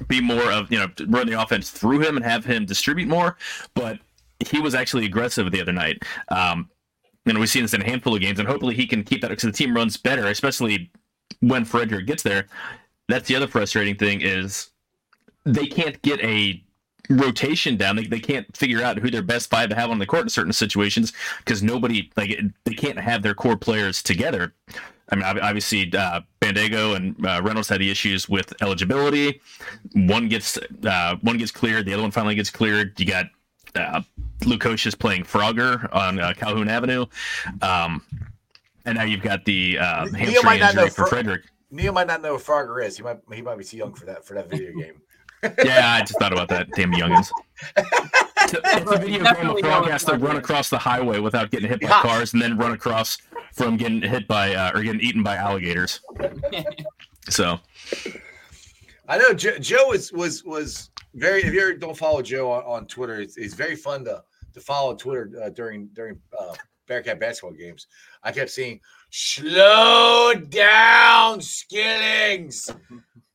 [0.07, 3.37] be more of you know run the offense through him and have him distribute more,
[3.73, 3.99] but
[4.47, 6.03] he was actually aggressive the other night.
[6.29, 6.69] Um,
[7.25, 9.29] and we've seen this in a handful of games, and hopefully he can keep that
[9.29, 10.91] because the team runs better, especially
[11.41, 12.45] when Frederick gets there
[13.07, 14.69] that's the other frustrating thing is
[15.45, 16.63] they can't get a
[17.09, 17.95] rotation down.
[17.95, 20.29] They, they can't figure out who their best five to have on the court in
[20.29, 24.53] certain situations because nobody like they can't have their core players together.
[25.09, 29.39] I mean, ob- obviously, uh, Bandaogo and uh, Reynolds had the issues with eligibility.
[29.93, 32.99] One gets uh, one gets cleared, the other one finally gets cleared.
[32.99, 33.27] You got
[33.75, 34.01] uh,
[34.41, 37.05] Lukosius playing Frogger on uh, Calhoun Avenue,
[37.61, 38.01] um,
[38.85, 41.41] and now you've got the uh, Neil hamstring might not know injury for Fro- Frederick.
[41.71, 42.97] Neil might not know who Frogger is.
[42.97, 45.01] He might he might be too young for that for that video game.
[45.63, 46.67] Yeah, I just thought about that.
[46.75, 47.29] Damn youngins.
[48.39, 50.77] It's a, it's a video game Definitely of know Frog has to run across the
[50.77, 52.01] highway without getting hit by Yeah.
[52.01, 53.17] cars, and then run across
[53.57, 56.01] from getting hit by uh, or getting eaten by alligators.
[57.29, 57.59] So
[59.09, 61.43] I know Joe, Joe was was was very.
[61.43, 64.61] If you ever don't follow Joe on, on Twitter, it's, it's very fun to to
[64.61, 66.53] follow Twitter uh, during during uh,
[66.87, 67.87] Bearcat basketball games.
[68.23, 72.73] I kept seeing "slow down, Skillings."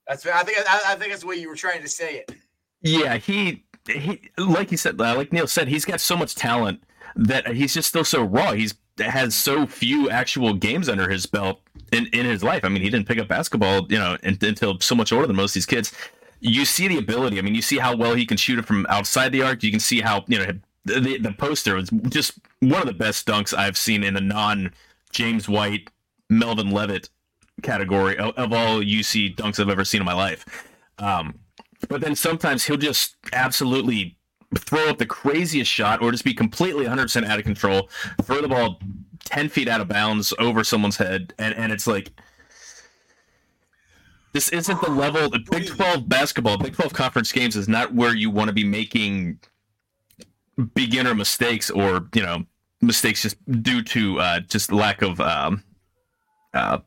[0.09, 2.35] That's I think I, I think that's the way you were trying to say it.
[2.81, 6.83] yeah, he he like you said, uh, like Neil said, he's got so much talent
[7.15, 8.53] that he's just still so raw.
[8.53, 8.75] He's
[9.11, 11.61] has so few actual games under his belt
[11.93, 12.65] in, in his life.
[12.65, 15.37] I mean, he didn't pick up basketball, you know, un- until so much older than
[15.37, 15.93] most of these kids.
[16.41, 17.38] You see the ability.
[17.38, 19.62] I mean, you see how well he can shoot it from outside the arc.
[19.62, 20.47] You can see how you know
[20.85, 24.73] the the poster was just one of the best dunks I've seen in the non
[25.12, 25.88] James White,
[26.29, 27.09] Melvin Levett
[27.62, 30.45] category of, of all UC dunks I've ever seen in my life.
[30.99, 31.38] Um,
[31.88, 34.17] but then sometimes he'll just absolutely
[34.57, 37.88] throw up the craziest shot or just be completely 100% out of control,
[38.23, 38.81] throw the ball
[39.25, 41.35] 10 feet out of bounds over someone's head.
[41.38, 42.11] And, and it's like,
[44.33, 45.29] this isn't the level.
[45.29, 48.65] The Big 12 basketball, Big 12 conference games is not where you want to be
[48.65, 49.38] making
[50.75, 52.44] beginner mistakes or, you know,
[52.81, 55.63] mistakes just due to uh, just lack of um,
[56.55, 56.79] uh,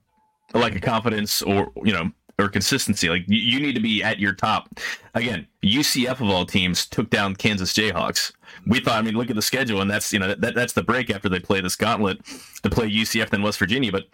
[0.53, 3.09] lack of confidence or, you know, or consistency.
[3.09, 4.79] Like you, you need to be at your top.
[5.13, 8.31] Again, UCF of all teams took down Kansas Jayhawks.
[8.67, 10.83] We thought, I mean, look at the schedule, and that's you know that, that's the
[10.83, 12.23] break after they play this gauntlet
[12.63, 14.05] to play UCF then West Virginia, but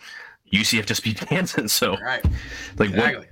[0.54, 1.74] UCF just beat Kansas.
[1.74, 2.24] So right,
[2.78, 2.90] like what?
[2.90, 3.28] exactly.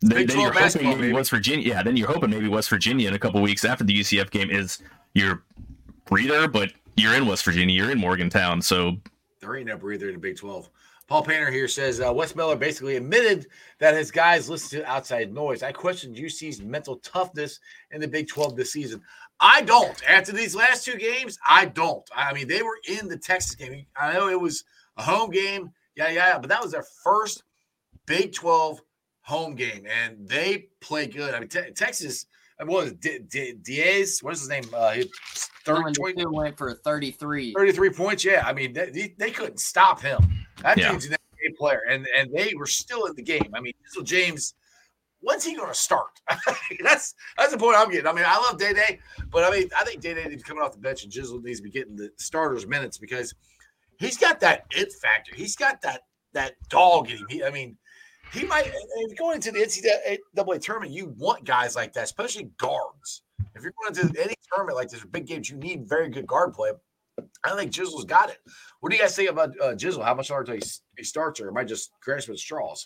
[0.00, 1.12] Then, Big then you're hoping maybe baby.
[1.12, 1.68] West Virginia.
[1.68, 4.50] Yeah, then you're hoping maybe West Virginia in a couple weeks after the UCF game
[4.50, 4.78] is
[5.14, 5.44] your
[6.06, 8.96] breather, but you're in West Virginia, you're in Morgantown, so
[9.40, 10.68] There ain't no breather in the Big 12.
[11.12, 13.46] Paul Painter here says uh, Wes Miller basically admitted
[13.80, 15.62] that his guys listen to outside noise.
[15.62, 17.60] I questioned UC's mental toughness
[17.90, 19.02] in the Big 12 this season.
[19.38, 20.02] I don't.
[20.08, 22.02] After these last two games, I don't.
[22.16, 23.84] I mean, they were in the Texas game.
[23.94, 24.64] I know it was
[24.96, 27.42] a home game, yeah, yeah, but that was their first
[28.06, 28.80] Big 12
[29.20, 31.34] home game, and they play good.
[31.34, 32.24] I mean, te- Texas.
[32.58, 33.00] I what was it?
[33.00, 34.20] D- D- Diaz?
[34.22, 34.64] What is his name?
[34.72, 35.10] Uh, he-
[35.66, 37.52] 30, went for 33.
[37.52, 38.24] 33 points.
[38.24, 40.41] Yeah, I mean, they, they couldn't stop him.
[40.58, 40.92] That Yeah.
[40.92, 43.50] dude's an NBA player, and and they were still in the game.
[43.54, 44.54] I mean, so James,
[45.20, 46.20] when's he going to start?
[46.82, 48.06] that's that's the point I'm getting.
[48.06, 49.00] I mean, I love Day Day,
[49.30, 51.42] but I mean, I think Day Day needs to come off the bench, and Jizzle
[51.42, 53.34] needs to be getting the starters minutes because
[53.98, 55.34] he's got that it factor.
[55.34, 57.26] He's got that that dog in him.
[57.28, 57.76] He, I mean,
[58.32, 58.72] he might
[59.18, 60.92] going into the NCAA tournament.
[60.92, 63.22] You want guys like that, especially guards.
[63.54, 66.26] If you're going to any tournament like this, or big games, you need very good
[66.26, 66.70] guard play.
[67.44, 68.38] I think Jizzle's got it.
[68.80, 70.04] What do you guys say about uh, Jizzle?
[70.04, 70.62] How much until he,
[70.96, 72.84] he starts, or am I just at straws?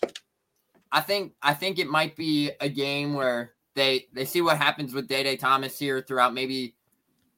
[0.91, 4.93] I think I think it might be a game where they they see what happens
[4.93, 6.75] with Day Day Thomas here throughout maybe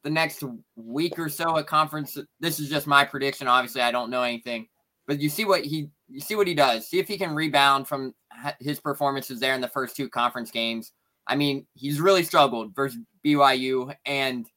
[0.03, 0.43] the next
[0.75, 2.17] week or so at conference.
[2.39, 3.47] This is just my prediction.
[3.47, 4.67] Obviously, I don't know anything,
[5.07, 6.87] but you see what he you see what he does.
[6.87, 8.13] See if he can rebound from
[8.59, 10.93] his performances there in the first two conference games.
[11.27, 14.47] I mean, he's really struggled versus BYU and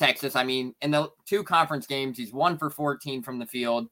[0.00, 0.34] Texas.
[0.34, 3.88] I mean, in the two conference games, he's one for 14 from the field,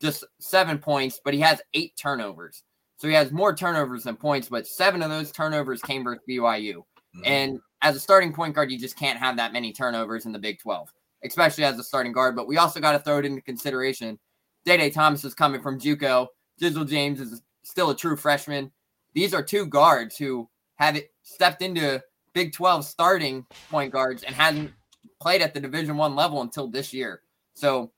[0.00, 2.62] just seven points, but he has eight turnovers.
[2.96, 6.76] So he has more turnovers than points, but seven of those turnovers came versus BYU.
[6.76, 7.20] Mm-hmm.
[7.24, 10.38] And as a starting point guard, you just can't have that many turnovers in the
[10.38, 10.92] Big 12,
[11.24, 12.36] especially as a starting guard.
[12.36, 14.18] But we also got to throw it into consideration.
[14.64, 16.28] Day Day Thomas is coming from JUCO.
[16.60, 18.70] Jizzle James is still a true freshman.
[19.14, 22.02] These are two guards who have it stepped into
[22.32, 24.72] Big 12 starting point guards and hadn't
[25.20, 27.22] played at the Division One level until this year.
[27.54, 27.92] So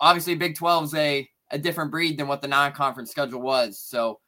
[0.00, 3.78] obviously, Big 12 is a a different breed than what the non-conference schedule was.
[3.78, 4.20] So,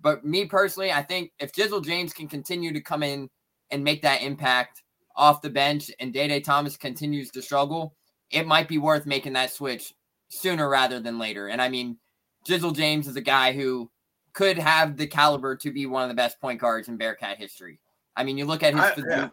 [0.00, 3.28] but me personally, I think if Jizzle James can continue to come in
[3.72, 4.84] and make that impact
[5.16, 7.96] off the bench and Day Day Thomas continues to struggle,
[8.30, 9.92] it might be worth making that switch
[10.28, 11.48] sooner rather than later.
[11.48, 11.98] And I mean,
[12.46, 13.90] Jizzle James is a guy who
[14.34, 17.80] could have the caliber to be one of the best point guards in Bearcat history.
[18.14, 19.28] I mean, you look at his I- yeah.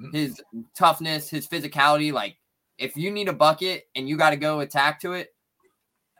[0.00, 0.14] Mm.
[0.14, 0.40] his
[0.76, 2.12] toughness, his physicality.
[2.12, 2.36] Like,
[2.78, 5.34] if you need a bucket and you got to go attack to it,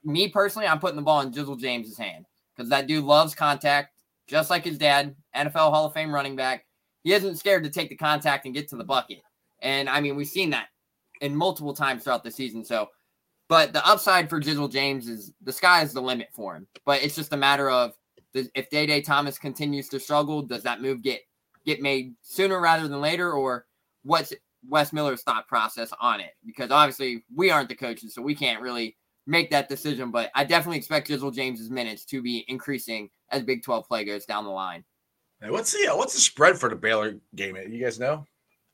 [0.04, 2.24] me personally, I'm putting the ball in Jizzle James's hand
[2.56, 3.94] because that dude loves contact,
[4.26, 6.64] just like his dad, NFL Hall of Fame running back.
[7.04, 9.22] He isn't scared to take the contact and get to the bucket.
[9.60, 10.68] And I mean, we've seen that
[11.20, 12.64] in multiple times throughout the season.
[12.64, 12.88] So,
[13.48, 16.66] but the upside for Jizzle James is the sky is the limit for him.
[16.84, 17.92] But it's just a matter of
[18.34, 21.20] if Day Day Thomas continues to struggle, does that move get
[21.64, 23.66] get made sooner rather than later, or
[24.08, 24.32] what's
[24.68, 26.30] Wes Miller's thought process on it?
[26.44, 28.96] Because obviously we aren't the coaches, so we can't really
[29.26, 30.10] make that decision.
[30.10, 34.24] But I definitely expect Jizzle James's minutes to be increasing as Big 12 play goes
[34.24, 34.82] down the line.
[35.42, 37.56] Hey, what's the uh, what's the spread for the Baylor game?
[37.56, 38.14] You guys know?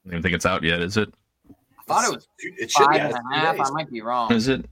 [0.06, 1.12] I don't even think it's out yet, is it?
[1.50, 2.98] I thought it was It should be.
[2.98, 3.56] and a half.
[3.56, 3.68] days.
[3.68, 4.32] I might be wrong.
[4.32, 4.64] Is it?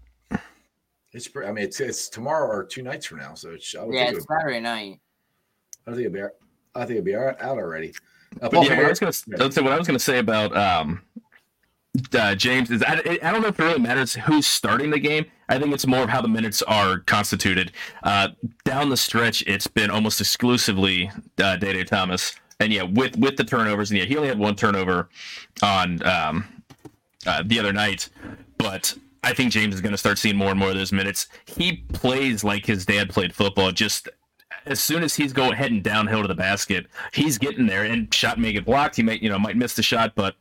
[1.13, 1.29] It's.
[1.37, 3.35] I mean, it's it's tomorrow or two nights from now.
[3.35, 5.01] So it's, I would Yeah, think it's it would, Saturday night.
[5.87, 6.23] I think it'd be.
[6.23, 7.93] I think it'd be out out already.
[8.41, 10.57] Uh, But yeah, what I was gonna let's say what I was gonna say about
[10.57, 11.03] um,
[12.14, 15.26] uh, James is I, I don't know if it really matters who's starting the game.
[15.49, 17.72] I think it's more of how the minutes are constituted.
[18.03, 18.28] Uh,
[18.64, 21.11] down the stretch, it's been almost exclusively
[21.43, 24.39] uh, Day Day Thomas, and yeah, with with the turnovers, and yeah, he only had
[24.39, 25.09] one turnover
[25.62, 26.45] on um,
[27.26, 28.09] uh, the other night,
[28.59, 28.97] but.
[29.24, 31.28] I think James is going to start seeing more and more of those minutes.
[31.47, 33.70] He plays like his dad played football.
[33.70, 34.09] Just
[34.67, 38.39] as soon as he's going heading downhill to the basket, he's getting there and shot
[38.39, 38.97] may get blocked.
[38.97, 40.35] He may, you know, might miss the shot, but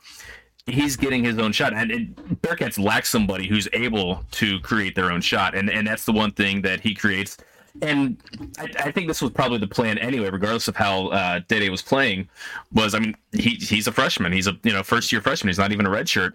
[0.65, 1.73] he's getting his own shot.
[1.73, 6.05] And, and Bearcats lack somebody who's able to create their own shot, and and that's
[6.05, 7.37] the one thing that he creates.
[7.81, 8.17] And
[8.59, 11.81] I, I think this was probably the plan anyway, regardless of how uh, Dede was
[11.81, 12.29] playing.
[12.73, 14.31] Was I mean, he he's a freshman.
[14.31, 15.49] He's a you know first year freshman.
[15.49, 16.33] He's not even a redshirt.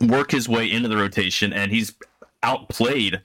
[0.00, 1.94] Work his way into the rotation, and he's
[2.42, 3.20] outplayed.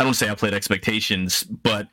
[0.00, 1.88] I don't say outplayed expectations, but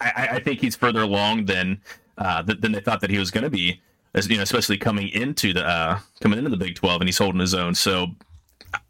[0.00, 1.80] I, I think he's further along than
[2.18, 3.80] uh, than they thought that he was going to be.
[4.14, 7.18] As you know, especially coming into the uh, coming into the Big Twelve, and he's
[7.18, 7.74] holding his own.
[7.74, 8.08] So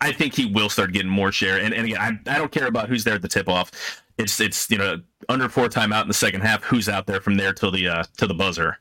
[0.01, 1.59] I think he will start getting more share.
[1.59, 3.71] And, and again, I, I don't care about who's there at the tip off.
[4.19, 6.63] It's it's you know under four timeout in the second half.
[6.65, 8.79] Who's out there from there till the uh, till the buzzer?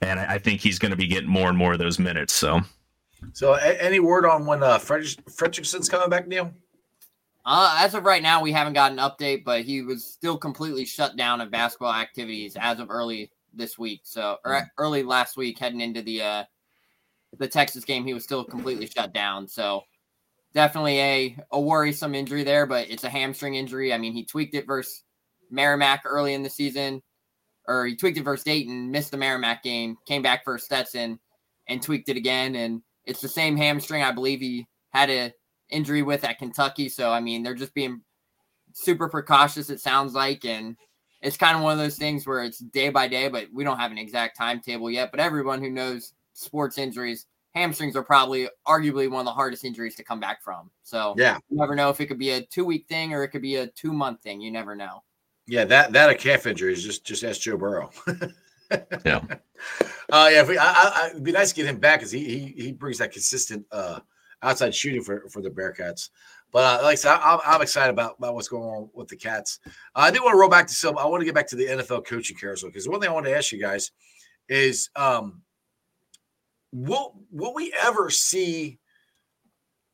[0.00, 2.32] And I, I think he's going to be getting more and more of those minutes.
[2.32, 2.60] So
[3.32, 6.52] So, any word on when uh, Frederick- Fredrickson's coming back, Neil?
[7.50, 10.84] Uh, as of right now, we haven't got an update, but he was still completely
[10.84, 14.02] shut down of basketball activities as of early this week.
[14.04, 16.44] So, or early last week, heading into the uh,
[17.38, 19.48] the Texas game, he was still completely shut down.
[19.48, 19.80] So,
[20.52, 23.94] definitely a a worrisome injury there, but it's a hamstring injury.
[23.94, 25.02] I mean, he tweaked it versus
[25.50, 27.00] Merrimack early in the season,
[27.66, 31.18] or he tweaked it versus Dayton, missed the Merrimack game, came back for Stetson,
[31.66, 32.56] and tweaked it again.
[32.56, 35.32] And it's the same hamstring I believe he had a
[35.70, 36.88] injury with at Kentucky.
[36.88, 38.02] So I mean, they're just being
[38.72, 39.70] super precautious.
[39.70, 40.76] It sounds like, and
[41.22, 43.78] it's kind of one of those things where it's day by day, but we don't
[43.78, 45.10] have an exact timetable yet.
[45.10, 49.96] But everyone who knows sports injuries, hamstrings are probably arguably one of the hardest injuries
[49.96, 50.70] to come back from.
[50.82, 53.28] So yeah, you never know if it could be a two week thing or it
[53.28, 54.40] could be a two month thing.
[54.40, 55.02] You never know.
[55.46, 57.90] Yeah, that that a calf injury is just just ask Joe Burrow.
[59.04, 59.22] yeah.
[60.10, 62.62] Uh, yeah, we, I, I, it'd be nice to get him back because he, he
[62.64, 64.00] he brings that consistent uh,
[64.42, 66.10] outside shooting for, for the Bearcats.
[66.50, 69.16] But uh, like I said, I, I'm excited about, about what's going on with the
[69.16, 69.60] Cats.
[69.66, 70.96] Uh, I do want to roll back to some.
[70.96, 73.26] I want to get back to the NFL coaching carousel because one thing I want
[73.26, 73.90] to ask you guys
[74.48, 75.42] is, um,
[76.72, 78.78] will will we ever see,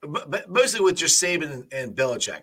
[0.02, 2.42] But mostly with just Saban and, and Belichick,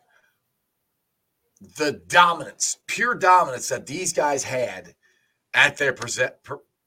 [1.78, 4.94] the dominance, pure dominance that these guys had
[5.54, 6.34] at their present,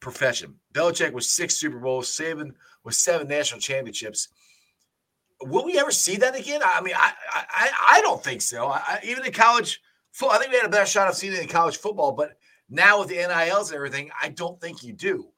[0.01, 0.57] profession?
[0.75, 2.53] Belichick was six Super Bowls, Saban
[2.83, 4.29] was seven national championships
[5.47, 6.61] will we ever see that again?
[6.65, 8.69] I mean, I I, I don't think so.
[8.69, 9.81] I, even in college
[10.13, 12.37] football, I think we had a better shot of seeing it in college football, but
[12.69, 15.29] now with the NILs and everything, I don't think you do.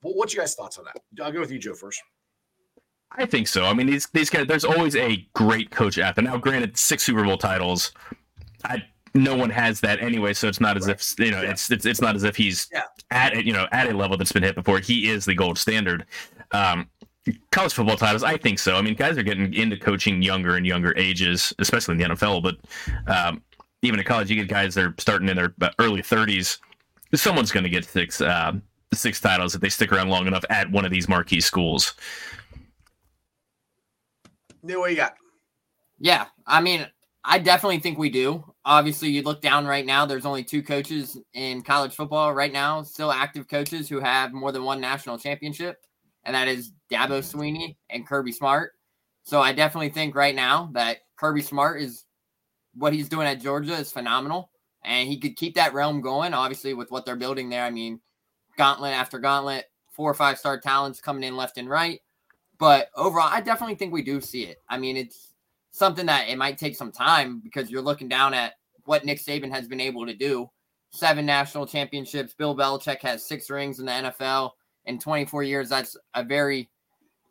[0.00, 1.24] What's your guys' thoughts on that?
[1.24, 2.02] I'll go with you, Joe, first.
[3.12, 3.64] I think so.
[3.64, 4.46] I mean, these these guys.
[4.46, 6.24] There's always a great coach out there.
[6.24, 7.92] Now, granted, six Super Bowl titles.
[8.64, 8.82] I
[9.14, 10.96] no one has that anyway, so it's not as right.
[10.96, 11.50] if you know yeah.
[11.50, 12.84] it's, it's it's not as if he's yeah.
[13.10, 14.78] at you know at a level that's been hit before.
[14.78, 16.06] He is the gold standard.
[16.52, 16.88] Um,
[17.50, 18.76] college football titles, I think so.
[18.76, 22.42] I mean, guys are getting into coaching younger and younger ages, especially in the NFL.
[22.42, 22.56] But
[23.06, 23.42] um,
[23.82, 26.58] even in college, you get guys that are starting in their early 30s.
[27.14, 28.52] Someone's going to get six uh,
[28.94, 31.94] six titles if they stick around long enough at one of these marquee schools.
[34.62, 35.14] New, what you got?
[35.98, 36.86] Yeah, I mean,
[37.24, 38.44] I definitely think we do.
[38.64, 40.06] Obviously, you look down right now.
[40.06, 44.52] There's only two coaches in college football right now, still active coaches who have more
[44.52, 45.84] than one national championship
[46.24, 48.72] and that is Dabo Swinney and Kirby Smart.
[49.24, 52.04] So I definitely think right now that Kirby Smart is
[52.74, 54.50] what he's doing at Georgia is phenomenal,
[54.84, 56.34] and he could keep that realm going.
[56.34, 58.00] Obviously, with what they're building there, I mean,
[58.56, 62.00] gauntlet after gauntlet, four or five star talents coming in left and right.
[62.58, 64.58] But overall, I definitely think we do see it.
[64.68, 65.34] I mean, it's
[65.72, 68.54] something that it might take some time because you're looking down at
[68.84, 70.48] what Nick Saban has been able to do.
[70.90, 72.34] Seven national championships.
[72.34, 74.50] Bill Belichick has six rings in the NFL
[74.86, 75.68] in 24 years.
[75.68, 76.68] That's a very,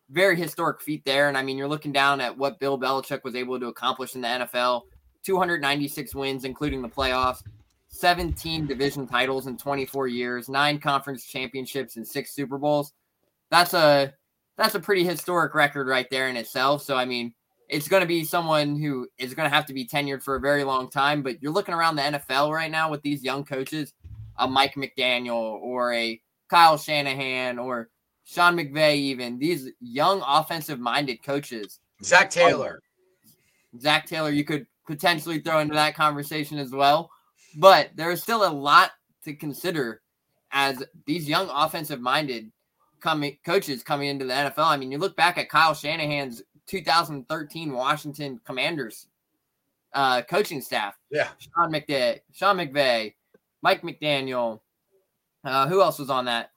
[0.10, 1.28] very historic feat there.
[1.28, 4.22] And I mean, you're looking down at what Bill Belichick was able to accomplish in
[4.22, 4.84] the NFL
[5.24, 7.44] 296 wins, including the playoffs,
[7.90, 12.94] 17 division titles in 24 years, nine conference championships, and six Super Bowls.
[13.50, 14.14] That's a
[14.58, 16.84] that's a pretty historic record right there in itself.
[16.84, 17.34] So I mean,
[17.70, 20.40] it's going to be someone who is going to have to be tenured for a
[20.40, 21.22] very long time.
[21.22, 23.94] But you're looking around the NFL right now with these young coaches,
[24.38, 26.20] a Mike McDaniel or a
[26.52, 27.90] Kyle Shanahan or
[28.26, 31.80] Sean McVay, even these young offensive minded coaches.
[32.04, 32.82] Zac Taylor.
[33.80, 37.10] Zac Taylor, you could potentially throw into that conversation as well.
[37.56, 38.92] But there is still a lot
[39.24, 40.02] to consider
[40.52, 42.52] as these young offensive minded
[43.00, 44.66] coming coaches coming into the NFL.
[44.66, 49.08] I mean, you look back at Kyle Shanahan's 2013 Washington Commanders
[49.94, 50.98] uh, coaching staff.
[51.10, 51.30] Yeah.
[51.38, 53.14] Sean McVay, Sean McVay,
[53.62, 54.60] Mike McDaniel,
[55.44, 56.52] uh, who else was on that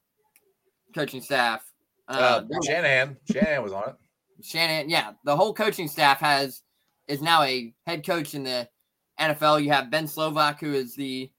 [0.95, 1.65] coaching staff?
[2.09, 3.17] Uh, uh, Shanahan.
[3.31, 3.95] Shanahan was on it.
[4.43, 5.13] Shanahan, yeah.
[5.25, 6.63] The whole coaching staff has
[7.09, 8.69] is now a head coach in the
[9.21, 9.63] NFL.
[9.63, 11.31] You have Ben Slowik, who is the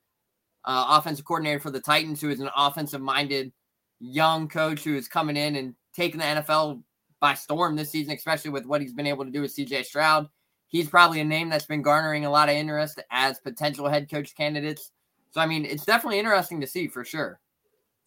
[0.64, 3.52] uh, offensive coordinator for the Titans, who is an offensive minded
[4.00, 6.82] young coach who is coming in and taking the NFL
[7.20, 10.28] by storm this season, especially with what he's been able to do with CJ Stroud.
[10.68, 14.36] He's probably a name that's been garnering a lot of interest as potential head coach
[14.36, 14.92] candidates
[15.36, 17.42] so I mean, it's definitely interesting to see for sure.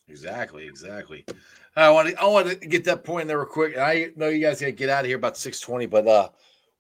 [0.09, 1.26] Exactly, exactly.
[1.76, 3.76] I want to I want to get that point in there real quick.
[3.76, 6.31] I know you guys got to get out of here about six twenty, but uh,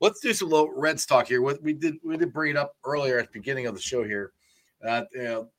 [0.00, 1.42] let's do some little Reds talk here.
[1.42, 4.02] What we did we did bring it up earlier at the beginning of the show
[4.02, 4.32] here.
[4.82, 5.02] Uh,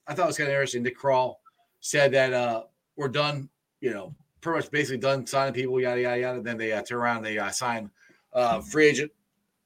[0.07, 0.81] I thought it was kind of interesting.
[0.81, 1.35] Nick Krall
[1.81, 2.63] said that uh,
[2.95, 3.47] we're done.
[3.81, 5.79] You know, pretty much basically done signing people.
[5.79, 6.41] Yada yada yada.
[6.41, 7.21] Then they uh, turn around.
[7.21, 7.91] They uh, sign
[8.33, 9.11] uh, free agent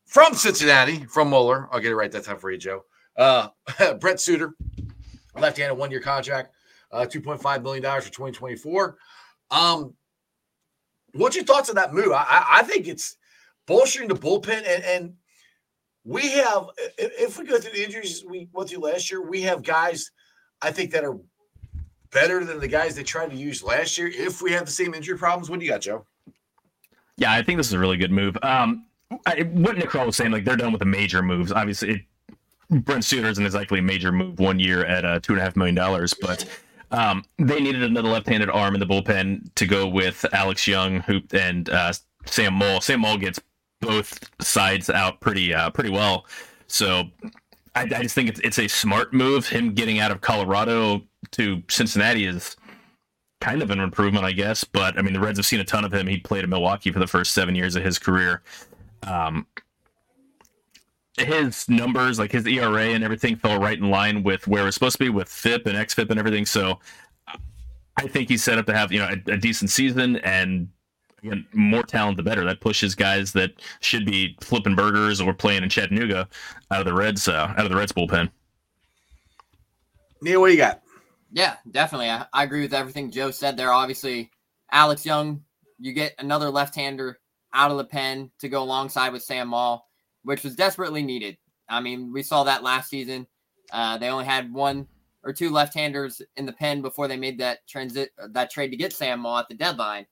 [0.05, 1.69] from Cincinnati from Moeller.
[1.71, 2.83] I'll get it right that time for you, Joe.
[3.15, 3.47] Uh,
[4.01, 4.53] Brent Suter
[5.35, 6.53] left-handed one-year contract,
[6.91, 8.97] uh, two point five million dollars for twenty twenty four.
[9.51, 9.93] Um,
[11.13, 12.11] what's your thoughts on that move?
[12.11, 13.17] I, I think it's
[13.65, 15.13] bolstering the bullpen, and, and
[16.03, 16.67] we have
[16.97, 20.11] if we go through the injuries we went through last year, we have guys
[20.61, 21.17] I think that are
[22.11, 24.07] better than the guys they tried to use last year.
[24.07, 26.05] If we have the same injury problems, what do you got, Joe?
[27.17, 28.37] Yeah, I think this is a really good move.
[28.41, 28.85] Um,
[29.25, 31.51] I, what Krall was saying, like they're done with the major moves.
[31.51, 32.01] Obviously, it
[32.69, 35.55] Brent Suter isn't exactly a major move one year at uh, two and a half
[35.55, 36.45] million dollars, but
[36.91, 41.21] um, they needed another left-handed arm in the bullpen to go with Alex Young, who
[41.33, 41.93] and uh,
[42.25, 42.81] Sam Moll.
[42.81, 43.39] Sam Moll gets
[43.81, 46.25] both sides out pretty uh, pretty well.
[46.67, 47.05] So
[47.75, 49.47] I, I just think it's it's a smart move.
[49.47, 51.01] Him getting out of Colorado
[51.31, 52.55] to Cincinnati is
[53.41, 54.63] kind of an improvement, I guess.
[54.63, 56.07] But I mean, the Reds have seen a ton of him.
[56.07, 58.41] He played in Milwaukee for the first seven years of his career.
[59.03, 59.47] Um,
[61.17, 64.73] his numbers, like his ERA and everything, fell right in line with where it was
[64.73, 66.45] supposed to be with FIP and XFIP and everything.
[66.45, 66.79] So
[67.97, 70.67] I think he's set up to have you know a, a decent season and
[71.21, 72.43] again more talent the better.
[72.43, 76.27] That pushes guys that should be flipping burgers or playing in Chattanooga
[76.71, 78.29] out of the Reds uh, out of the Reds bullpen.
[80.21, 80.81] Neil, what do you got?
[81.31, 82.09] Yeah, definitely.
[82.09, 83.73] I, I agree with everything Joe said there.
[83.73, 84.31] Obviously,
[84.71, 85.43] Alex Young,
[85.79, 87.19] you get another left-hander
[87.53, 89.85] out of the pen to go alongside with Sam Moll,
[90.23, 91.37] which was desperately needed.
[91.69, 93.27] I mean, we saw that last season.
[93.71, 94.87] Uh, they only had one
[95.23, 98.93] or two left-handers in the pen before they made that transit that trade to get
[98.93, 100.05] Sam Moll at the deadline.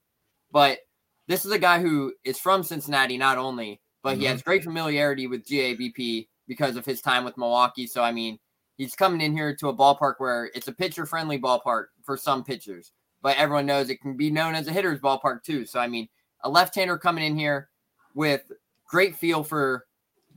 [0.51, 0.79] But
[1.27, 4.21] this is a guy who is from Cincinnati, not only, but mm-hmm.
[4.21, 7.87] he has great familiarity with GABP because of his time with Milwaukee.
[7.87, 8.39] So I mean,
[8.77, 12.43] he's coming in here to a ballpark where it's a pitcher friendly ballpark for some
[12.43, 12.91] pitchers,
[13.21, 15.65] but everyone knows it can be known as a hitter's ballpark too.
[15.65, 16.07] So, I mean,
[16.43, 17.69] a left hander coming in here
[18.15, 18.51] with
[18.89, 19.85] great feel for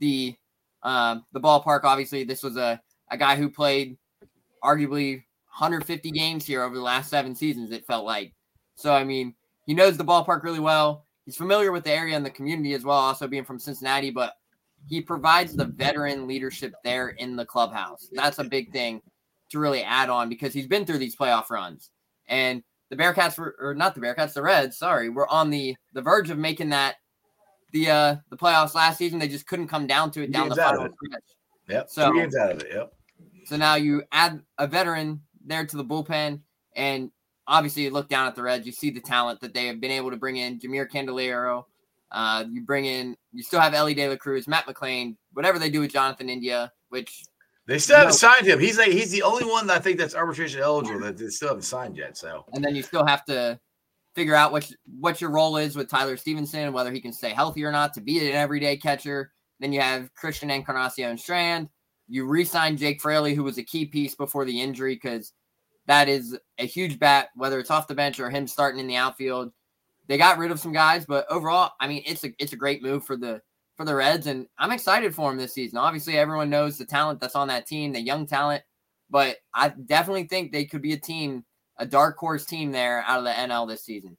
[0.05, 0.35] the
[0.83, 1.83] um, the ballpark.
[1.83, 2.79] Obviously, this was a,
[3.09, 3.97] a guy who played
[4.63, 5.23] arguably
[5.57, 8.33] 150 games here over the last seven seasons, it felt like.
[8.75, 9.33] So, I mean,
[9.65, 11.05] he knows the ballpark really well.
[11.25, 14.33] He's familiar with the area and the community as well, also being from Cincinnati, but
[14.87, 18.07] he provides the veteran leadership there in the clubhouse.
[18.11, 19.01] That's a big thing
[19.49, 21.89] to really add on because he's been through these playoff runs.
[22.27, 26.01] And the Bearcats were or not the Bearcats, the Reds, sorry, were on the the
[26.01, 26.97] verge of making that
[27.75, 29.19] the uh the playoffs last season.
[29.19, 31.23] They just couldn't come down to it down the final stretch.
[31.67, 31.89] Yep.
[31.89, 32.69] So games out of it.
[32.73, 32.93] Yep.
[33.45, 36.39] So now you add a veteran there to the bullpen,
[36.75, 37.11] and
[37.47, 39.91] obviously you look down at the Reds, you see the talent that they have been
[39.91, 40.57] able to bring in.
[40.57, 41.65] Jeimer Candelario,
[42.11, 45.69] uh, you bring in, you still have Elly De La Cruz, Matt McLain, whatever they
[45.69, 47.25] do with Jonathan India, which
[47.67, 48.59] they still haven't signed him.
[48.59, 51.49] He's like he's the only one that I think that's arbitration eligible that they still
[51.49, 52.17] haven't signed yet.
[52.17, 53.59] So and then you still have to
[54.15, 57.63] figure out what what your role is with Tyler Stephenson, whether he can stay healthy
[57.63, 59.31] or not to be an everyday catcher.
[59.59, 61.69] Then you have Christian Encarnacion Strand.
[62.07, 65.33] You re-sign Jake Fraley, who was a key piece before the injury, because
[65.87, 68.95] that is a huge bat, whether it's off the bench or him starting in the
[68.95, 69.51] outfield.
[70.07, 72.83] They got rid of some guys, but overall, I mean, it's a it's a great
[72.83, 73.41] move for the
[73.75, 75.77] for the Reds, and I'm excited for them this season.
[75.77, 78.63] Obviously, everyone knows the talent that's on that team, the young talent,
[79.09, 81.43] but I definitely think they could be a team,
[81.77, 84.17] a dark horse team there out of the NL this season.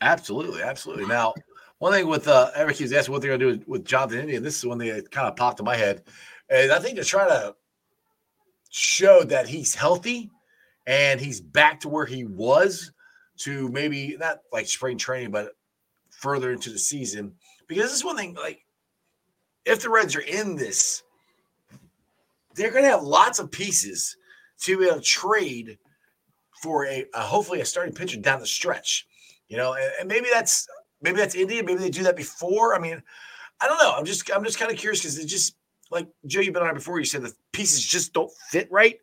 [0.00, 1.06] Absolutely, absolutely.
[1.06, 1.34] Now,
[1.78, 4.40] one thing with uh, Eric was asking what they're going to do with, Jonathan India.
[4.40, 6.02] This is one thing that kind of popped in my head,
[6.48, 7.54] and I think they're trying to
[8.70, 10.30] show that he's healthy
[10.86, 12.92] and he's back to where he was
[13.38, 15.52] to maybe not like spring training, but
[16.10, 17.34] further into the season.
[17.66, 18.64] Because this is one thing, like
[19.64, 21.02] if the Reds are in this,
[22.54, 24.16] they're going to have lots of pieces
[24.60, 25.78] to be able to trade
[26.62, 29.06] for a, hopefully a starting pitcher down the stretch.
[29.48, 30.66] You know, and, and, maybe that's
[31.00, 31.62] maybe that's India.
[31.62, 32.74] Maybe they do that before.
[32.74, 33.02] I mean,
[33.60, 33.94] I don't know.
[33.96, 35.56] I'm just I'm just kind of curious because it just
[35.90, 36.98] like Joe, you've been on before.
[36.98, 38.98] You said the pieces just don't fit right.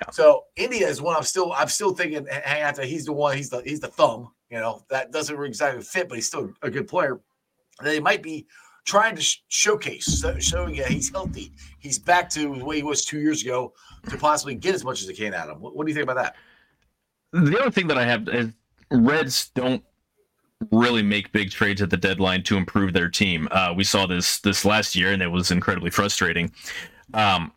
[0.00, 0.10] Yeah.
[0.10, 3.50] So India is one I'm still I'm still thinking hang after he's the one he's
[3.50, 6.86] the he's the thumb you know that doesn't exactly fit but he's still a good
[6.86, 7.20] player.
[7.82, 8.46] They might be
[8.84, 13.04] trying to sh- showcase showing yeah he's healthy he's back to the way he was
[13.04, 13.72] two years ago
[14.08, 15.62] to possibly get as much as they can out of him.
[15.62, 16.36] What, what do you think about that?
[17.32, 18.50] The other thing that I have is
[18.90, 19.82] Reds don't
[20.70, 23.48] really make big trades at the deadline to improve their team.
[23.50, 26.50] Uh, we saw this this last year and it was incredibly frustrating.
[27.14, 27.52] Um,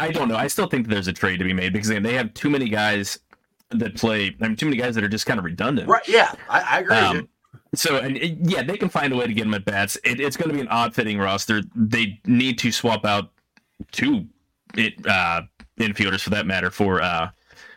[0.00, 0.36] I don't know.
[0.36, 3.18] I still think there's a trade to be made because they have too many guys
[3.70, 4.34] that play.
[4.40, 5.88] I mean, too many guys that are just kind of redundant.
[5.88, 6.06] Right?
[6.08, 6.96] Yeah, I, I agree.
[6.96, 7.28] Um,
[7.74, 8.18] so, and
[8.48, 9.96] yeah, they can find a way to get them at bats.
[10.04, 11.62] It, it's going to be an odd fitting roster.
[11.74, 13.30] They need to swap out
[13.90, 14.26] two
[14.74, 15.42] it uh,
[15.78, 17.30] infielders for that matter for uh,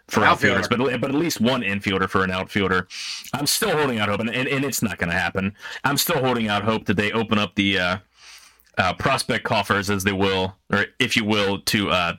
[0.08, 0.60] for outfielder.
[0.60, 2.88] outfielders, but but at least one infielder for an outfielder.
[3.34, 5.56] I'm still holding out hope, and, and, and it's not going to happen.
[5.84, 7.98] I'm still holding out hope that they open up the uh,
[8.78, 12.14] uh, prospect coffers, as they will, or if you will, to uh,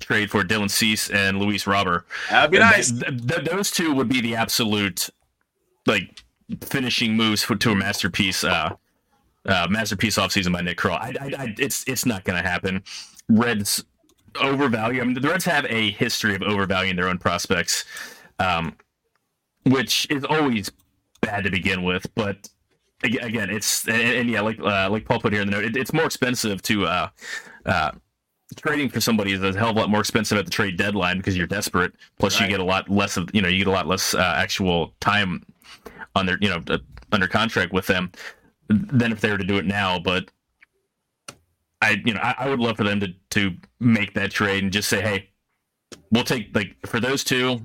[0.00, 2.06] trade for Dylan Cease and Luis Robert.
[2.30, 2.90] That'd be nice.
[2.90, 5.08] Th- th- those two would be the absolute
[5.86, 6.24] like
[6.62, 8.42] finishing moves for, to a masterpiece.
[8.42, 8.74] Uh,
[9.46, 10.98] uh, masterpiece offseason by Nick Krall.
[10.98, 12.82] I, I, I, it's it's not going to happen.
[13.28, 13.84] Reds
[14.40, 15.00] overvalue.
[15.00, 17.84] I mean, the Reds have a history of overvaluing their own prospects,
[18.38, 18.76] um,
[19.64, 20.70] which is always
[21.20, 22.06] bad to begin with.
[22.14, 22.48] But
[23.02, 25.76] again, it's and, and yeah, like uh, like Paul put here in the note, it,
[25.76, 27.08] it's more expensive to uh,
[27.66, 27.92] uh,
[28.56, 31.18] trading for somebody is a hell of a lot more expensive at the trade deadline
[31.18, 31.92] because you're desperate.
[32.18, 32.46] Plus, right.
[32.46, 34.94] you get a lot less of you know you get a lot less uh, actual
[35.00, 35.44] time
[36.14, 36.62] on their you know
[37.12, 38.10] under contract with them
[38.68, 39.98] than if they were to do it now.
[39.98, 40.30] But
[41.80, 44.72] I you know I, I would love for them to to make that trade and
[44.72, 45.30] just say, hey,
[46.10, 47.60] we'll take like for those two.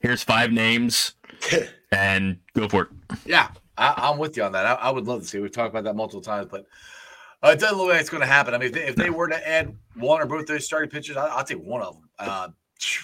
[0.00, 1.14] Here's five names
[1.92, 2.88] and go for it.
[3.24, 4.66] Yeah, I, am with you on that.
[4.66, 5.38] I, I, would love to see.
[5.38, 6.66] We've talked about that multiple times, but
[7.42, 8.52] uh, it doesn't look like it's going to happen.
[8.52, 11.16] I mean, if they, if they, were to add one or both those starting pitchers,
[11.16, 12.08] I, will take one of them.
[12.18, 12.48] Uh,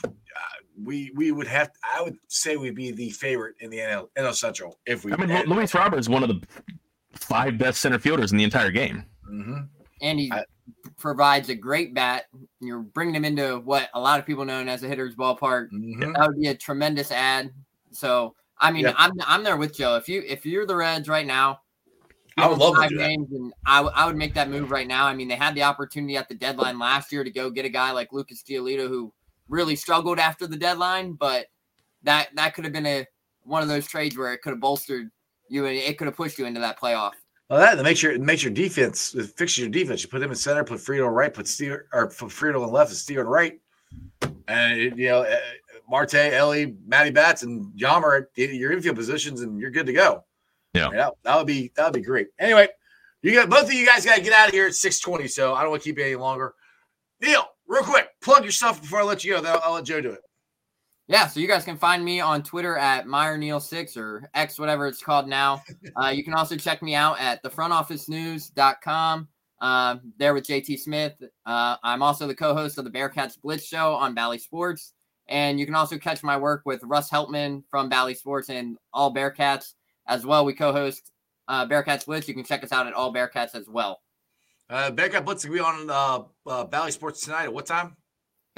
[0.85, 1.71] we we would have.
[1.83, 5.13] I would say we'd be the favorite in the NL, NL Central if we.
[5.13, 6.41] I mean, Luis Robert is one of the
[7.15, 9.05] five best center fielders in the entire game.
[9.31, 9.59] Mm-hmm.
[10.01, 10.45] And he I,
[10.97, 12.25] provides a great bat.
[12.61, 15.71] You're bringing him into what a lot of people know as a hitter's ballpark.
[15.73, 16.13] Mm-hmm.
[16.13, 17.51] That would be a tremendous ad.
[17.91, 19.97] So I mean, I'm I'm there with Joe.
[19.97, 21.61] If you if you're the Reds right now,
[22.37, 25.07] I would love five to names, and I, I would make that move right now.
[25.07, 27.69] I mean, they had the opportunity at the deadline last year to go get a
[27.69, 29.13] guy like Lucas Giolito who
[29.49, 31.47] really struggled after the deadline, but
[32.03, 33.07] that that could have been a
[33.43, 35.11] one of those trades where it could have bolstered
[35.49, 37.13] you and it could have pushed you into that playoff.
[37.49, 40.03] Well, that, that makes your makes your defense it fixes your defense.
[40.03, 42.71] You put him in center, put Friedl in right, put Steer or put Friedl on
[42.71, 43.59] left and Steer on right,
[44.49, 45.41] and it, you know eh,
[45.89, 50.25] Marte, Elly, Matty Bats, and Yammer at your infield positions, and you're good to go.
[50.75, 52.29] Yeah, that, that would be that would be great.
[52.39, 52.69] Anyway,
[53.23, 55.27] you got both of you guys got to get out of here at six twenty,
[55.27, 56.55] so I don't want to keep you any longer.
[57.23, 59.41] Neil, real quick, plug your stuff before I let you go.
[59.41, 60.21] Then I'll, I'll let Joe do it.
[61.09, 65.03] Yeah, so you guys can find me on Twitter at MeyerNeil6 or X, whatever it's
[65.03, 65.63] called now.
[65.97, 69.27] Uh, you can also check me out at thefrontofficenews.com.
[69.61, 71.15] Uh, there with JT Smith.
[71.45, 74.93] Uh, I'm also the co-host of the Bearcats Blitz Show on Bally Sports,
[75.27, 79.13] and you can also catch my work with Russ Heltman from Bally Sports and All
[79.13, 79.75] Bearcats
[80.07, 80.45] as well.
[80.45, 81.11] We co-host
[81.49, 82.29] uh, Bearcats Blitz.
[82.29, 84.01] You can check us out at All Bearcats as well.
[84.71, 87.45] Uh, Bearcat Blitz will be on uh, uh, Bally Sports tonight.
[87.45, 87.97] At what time?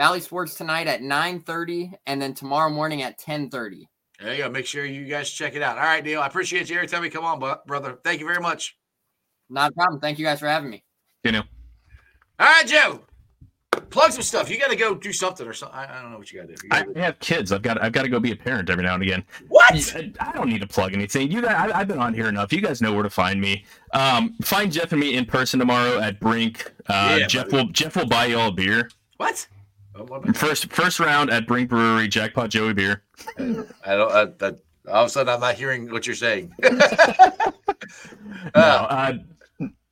[0.00, 3.86] Bally Sports tonight at 9:30, and then tomorrow morning at 10:30.
[4.18, 4.48] There you go.
[4.48, 5.76] Make sure you guys check it out.
[5.76, 6.22] All right, Neil.
[6.22, 7.98] I appreciate you every time you come on, brother.
[8.02, 8.78] Thank you very much.
[9.50, 10.00] Not a problem.
[10.00, 10.82] Thank you guys for having me.
[11.22, 11.42] You know.
[12.38, 13.02] All right, Joe
[13.90, 14.48] plug some stuff.
[14.48, 15.78] You got to go do something or something.
[15.78, 16.68] I, I don't know what you got to do.
[16.70, 17.52] I have kids.
[17.52, 19.24] I've got I've got to go be a parent every now and again.
[19.48, 19.94] What?
[19.94, 21.30] I, I don't need to plug anything.
[21.30, 22.52] You guys, I, have been on here enough.
[22.52, 23.64] You guys know where to find me.
[23.92, 26.72] Um, find Jeff and me in person tomorrow at Brink.
[26.88, 27.64] Uh, yeah, Jeff buddy.
[27.64, 28.90] will Jeff will buy you all a beer.
[29.18, 29.46] What?
[30.00, 33.02] Oh, first first round at Brink Brewery, Jackpot Joey beer.
[33.38, 34.12] I don't.
[34.12, 36.54] I, that, all of a sudden, I'm not hearing what you're saying.
[36.62, 37.30] uh,
[38.54, 39.12] no, uh,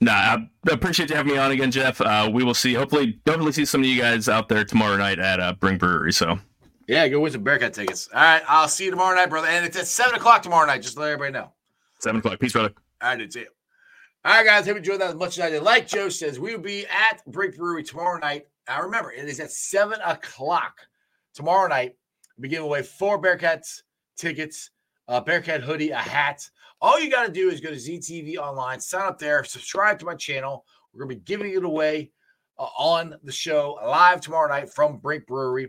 [0.01, 2.01] Nah, I appreciate you having me on again, Jeff.
[2.01, 2.75] Uh, we will see.
[2.75, 6.13] Hopefully, hopefully see some of you guys out there tomorrow night at uh, Brink Brewery.
[6.13, 6.39] So,
[6.87, 8.09] yeah, go win some Bearcat tickets.
[8.15, 9.49] All right, I'll see you tomorrow night, brother.
[9.49, 10.83] And it's at seven o'clock tomorrow night.
[10.83, 11.53] Just let everybody know.
[11.99, 12.39] Seven o'clock.
[12.39, 12.73] Peace, brother.
[13.03, 13.47] All right, see you.
[14.25, 14.67] All right, guys.
[14.67, 15.65] Hope you enjoyed that as much as I did.
[15.65, 18.47] Like Joe says, we will be at Brink Brewery tomorrow night.
[18.69, 20.77] Now, remember, it is at seven o'clock
[21.35, 21.95] tomorrow night.
[22.39, 23.83] We give away four Bearcats
[24.17, 24.71] tickets,
[25.09, 26.49] a Bearcat hoodie, a hat
[26.81, 30.07] all you got to do is go to ZTV Online, sign up there, subscribe to
[30.07, 30.65] my channel.
[30.93, 32.13] We're going to be giving it away
[32.59, 35.69] uh, on the show live tomorrow night from Brink Brewery.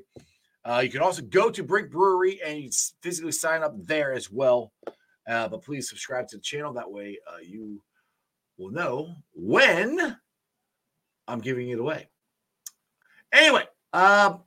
[0.63, 2.69] Uh, you can also go to Brink Brewery and you
[3.01, 4.71] physically sign up there as well.
[5.27, 6.73] Uh, but please subscribe to the channel.
[6.73, 7.81] That way uh, you
[8.57, 10.17] will know when
[11.27, 12.09] I'm giving it away.
[13.31, 13.63] Anyway,
[13.93, 14.41] um,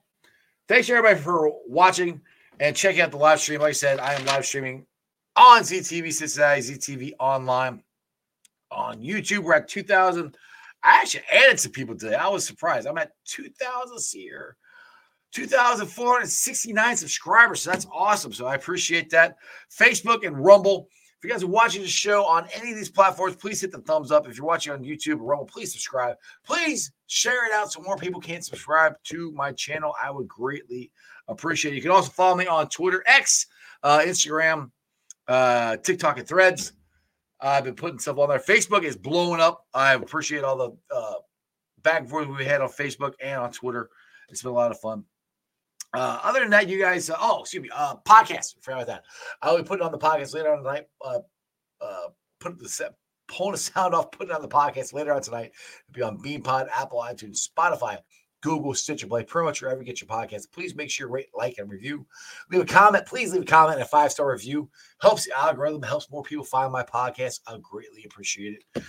[0.69, 2.21] thanks everybody for watching
[2.61, 3.61] and checking out the live stream.
[3.61, 4.87] Like I said, I am live streaming
[5.37, 7.83] on ZTV Cincinnati, ZTV Online,
[8.71, 9.41] on YouTube.
[9.41, 10.37] We're at 2,000.
[10.83, 12.15] I actually added some people today.
[12.15, 12.87] I was surprised.
[12.87, 14.57] I'm at 2,000 here.
[15.33, 17.63] 2,469 subscribers.
[17.63, 18.33] So that's awesome.
[18.33, 19.37] So I appreciate that.
[19.71, 20.89] Facebook and Rumble.
[21.23, 23.79] If you guys are watching the show on any of these platforms, please hit the
[23.79, 24.27] thumbs up.
[24.27, 26.17] If you're watching on YouTube or Rumble, please subscribe.
[26.45, 29.95] Please share it out so more people can subscribe to my channel.
[30.03, 30.91] I would greatly
[31.29, 31.77] appreciate it.
[31.77, 33.47] You can also follow me on Twitter, X,
[33.85, 34.73] uh, Instagram,
[35.29, 36.73] uh, TikTok and Threads.
[37.41, 38.41] I've been putting stuff on there.
[38.41, 39.65] Facebook is blowing up.
[39.73, 41.15] I appreciate all the uh,
[41.85, 43.91] back and forth we had on Facebook and on Twitter.
[44.29, 45.05] It's been a lot of fun.
[45.95, 48.55] Uh, other than that, you guys, uh, oh, excuse me, uh, podcast.
[48.63, 49.05] Forgot about that.
[49.43, 50.87] I will be putting on the podcast later on tonight.
[51.05, 51.19] Uh,
[51.81, 52.09] uh,
[52.41, 52.95] put the set,
[53.29, 55.53] pulling the sound off, put it on the podcast later on tonight.
[55.91, 57.99] It'll be on BeanPod, Apple, iTunes, Spotify,
[58.43, 60.51] Google, Stitcher, Play, pretty much wherever you get your podcast.
[60.53, 62.07] Please make sure you rate, like, and review.
[62.51, 63.07] Leave a comment.
[63.07, 64.71] Please leave a comment and a five star review.
[65.01, 67.41] Helps the algorithm, helps more people find my podcast.
[67.47, 68.83] I greatly appreciate it.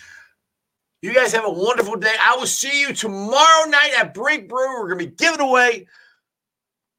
[1.01, 2.15] You guys have a wonderful day.
[2.17, 4.79] I will see you tomorrow night at Brink Brew.
[4.79, 5.85] We're going to be giving away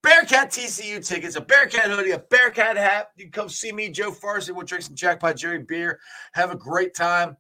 [0.04, 3.08] Bearcat TCU tickets, a Bearcat hoodie, a Bearcat hat.
[3.16, 4.50] You can come see me, Joe Farsi.
[4.50, 5.98] We'll drink some Jackpot Jerry beer.
[6.34, 7.38] Have a great time.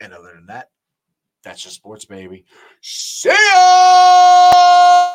[0.00, 0.70] And other than that,
[1.44, 2.44] that's just sports, baby.
[2.82, 5.13] See ya!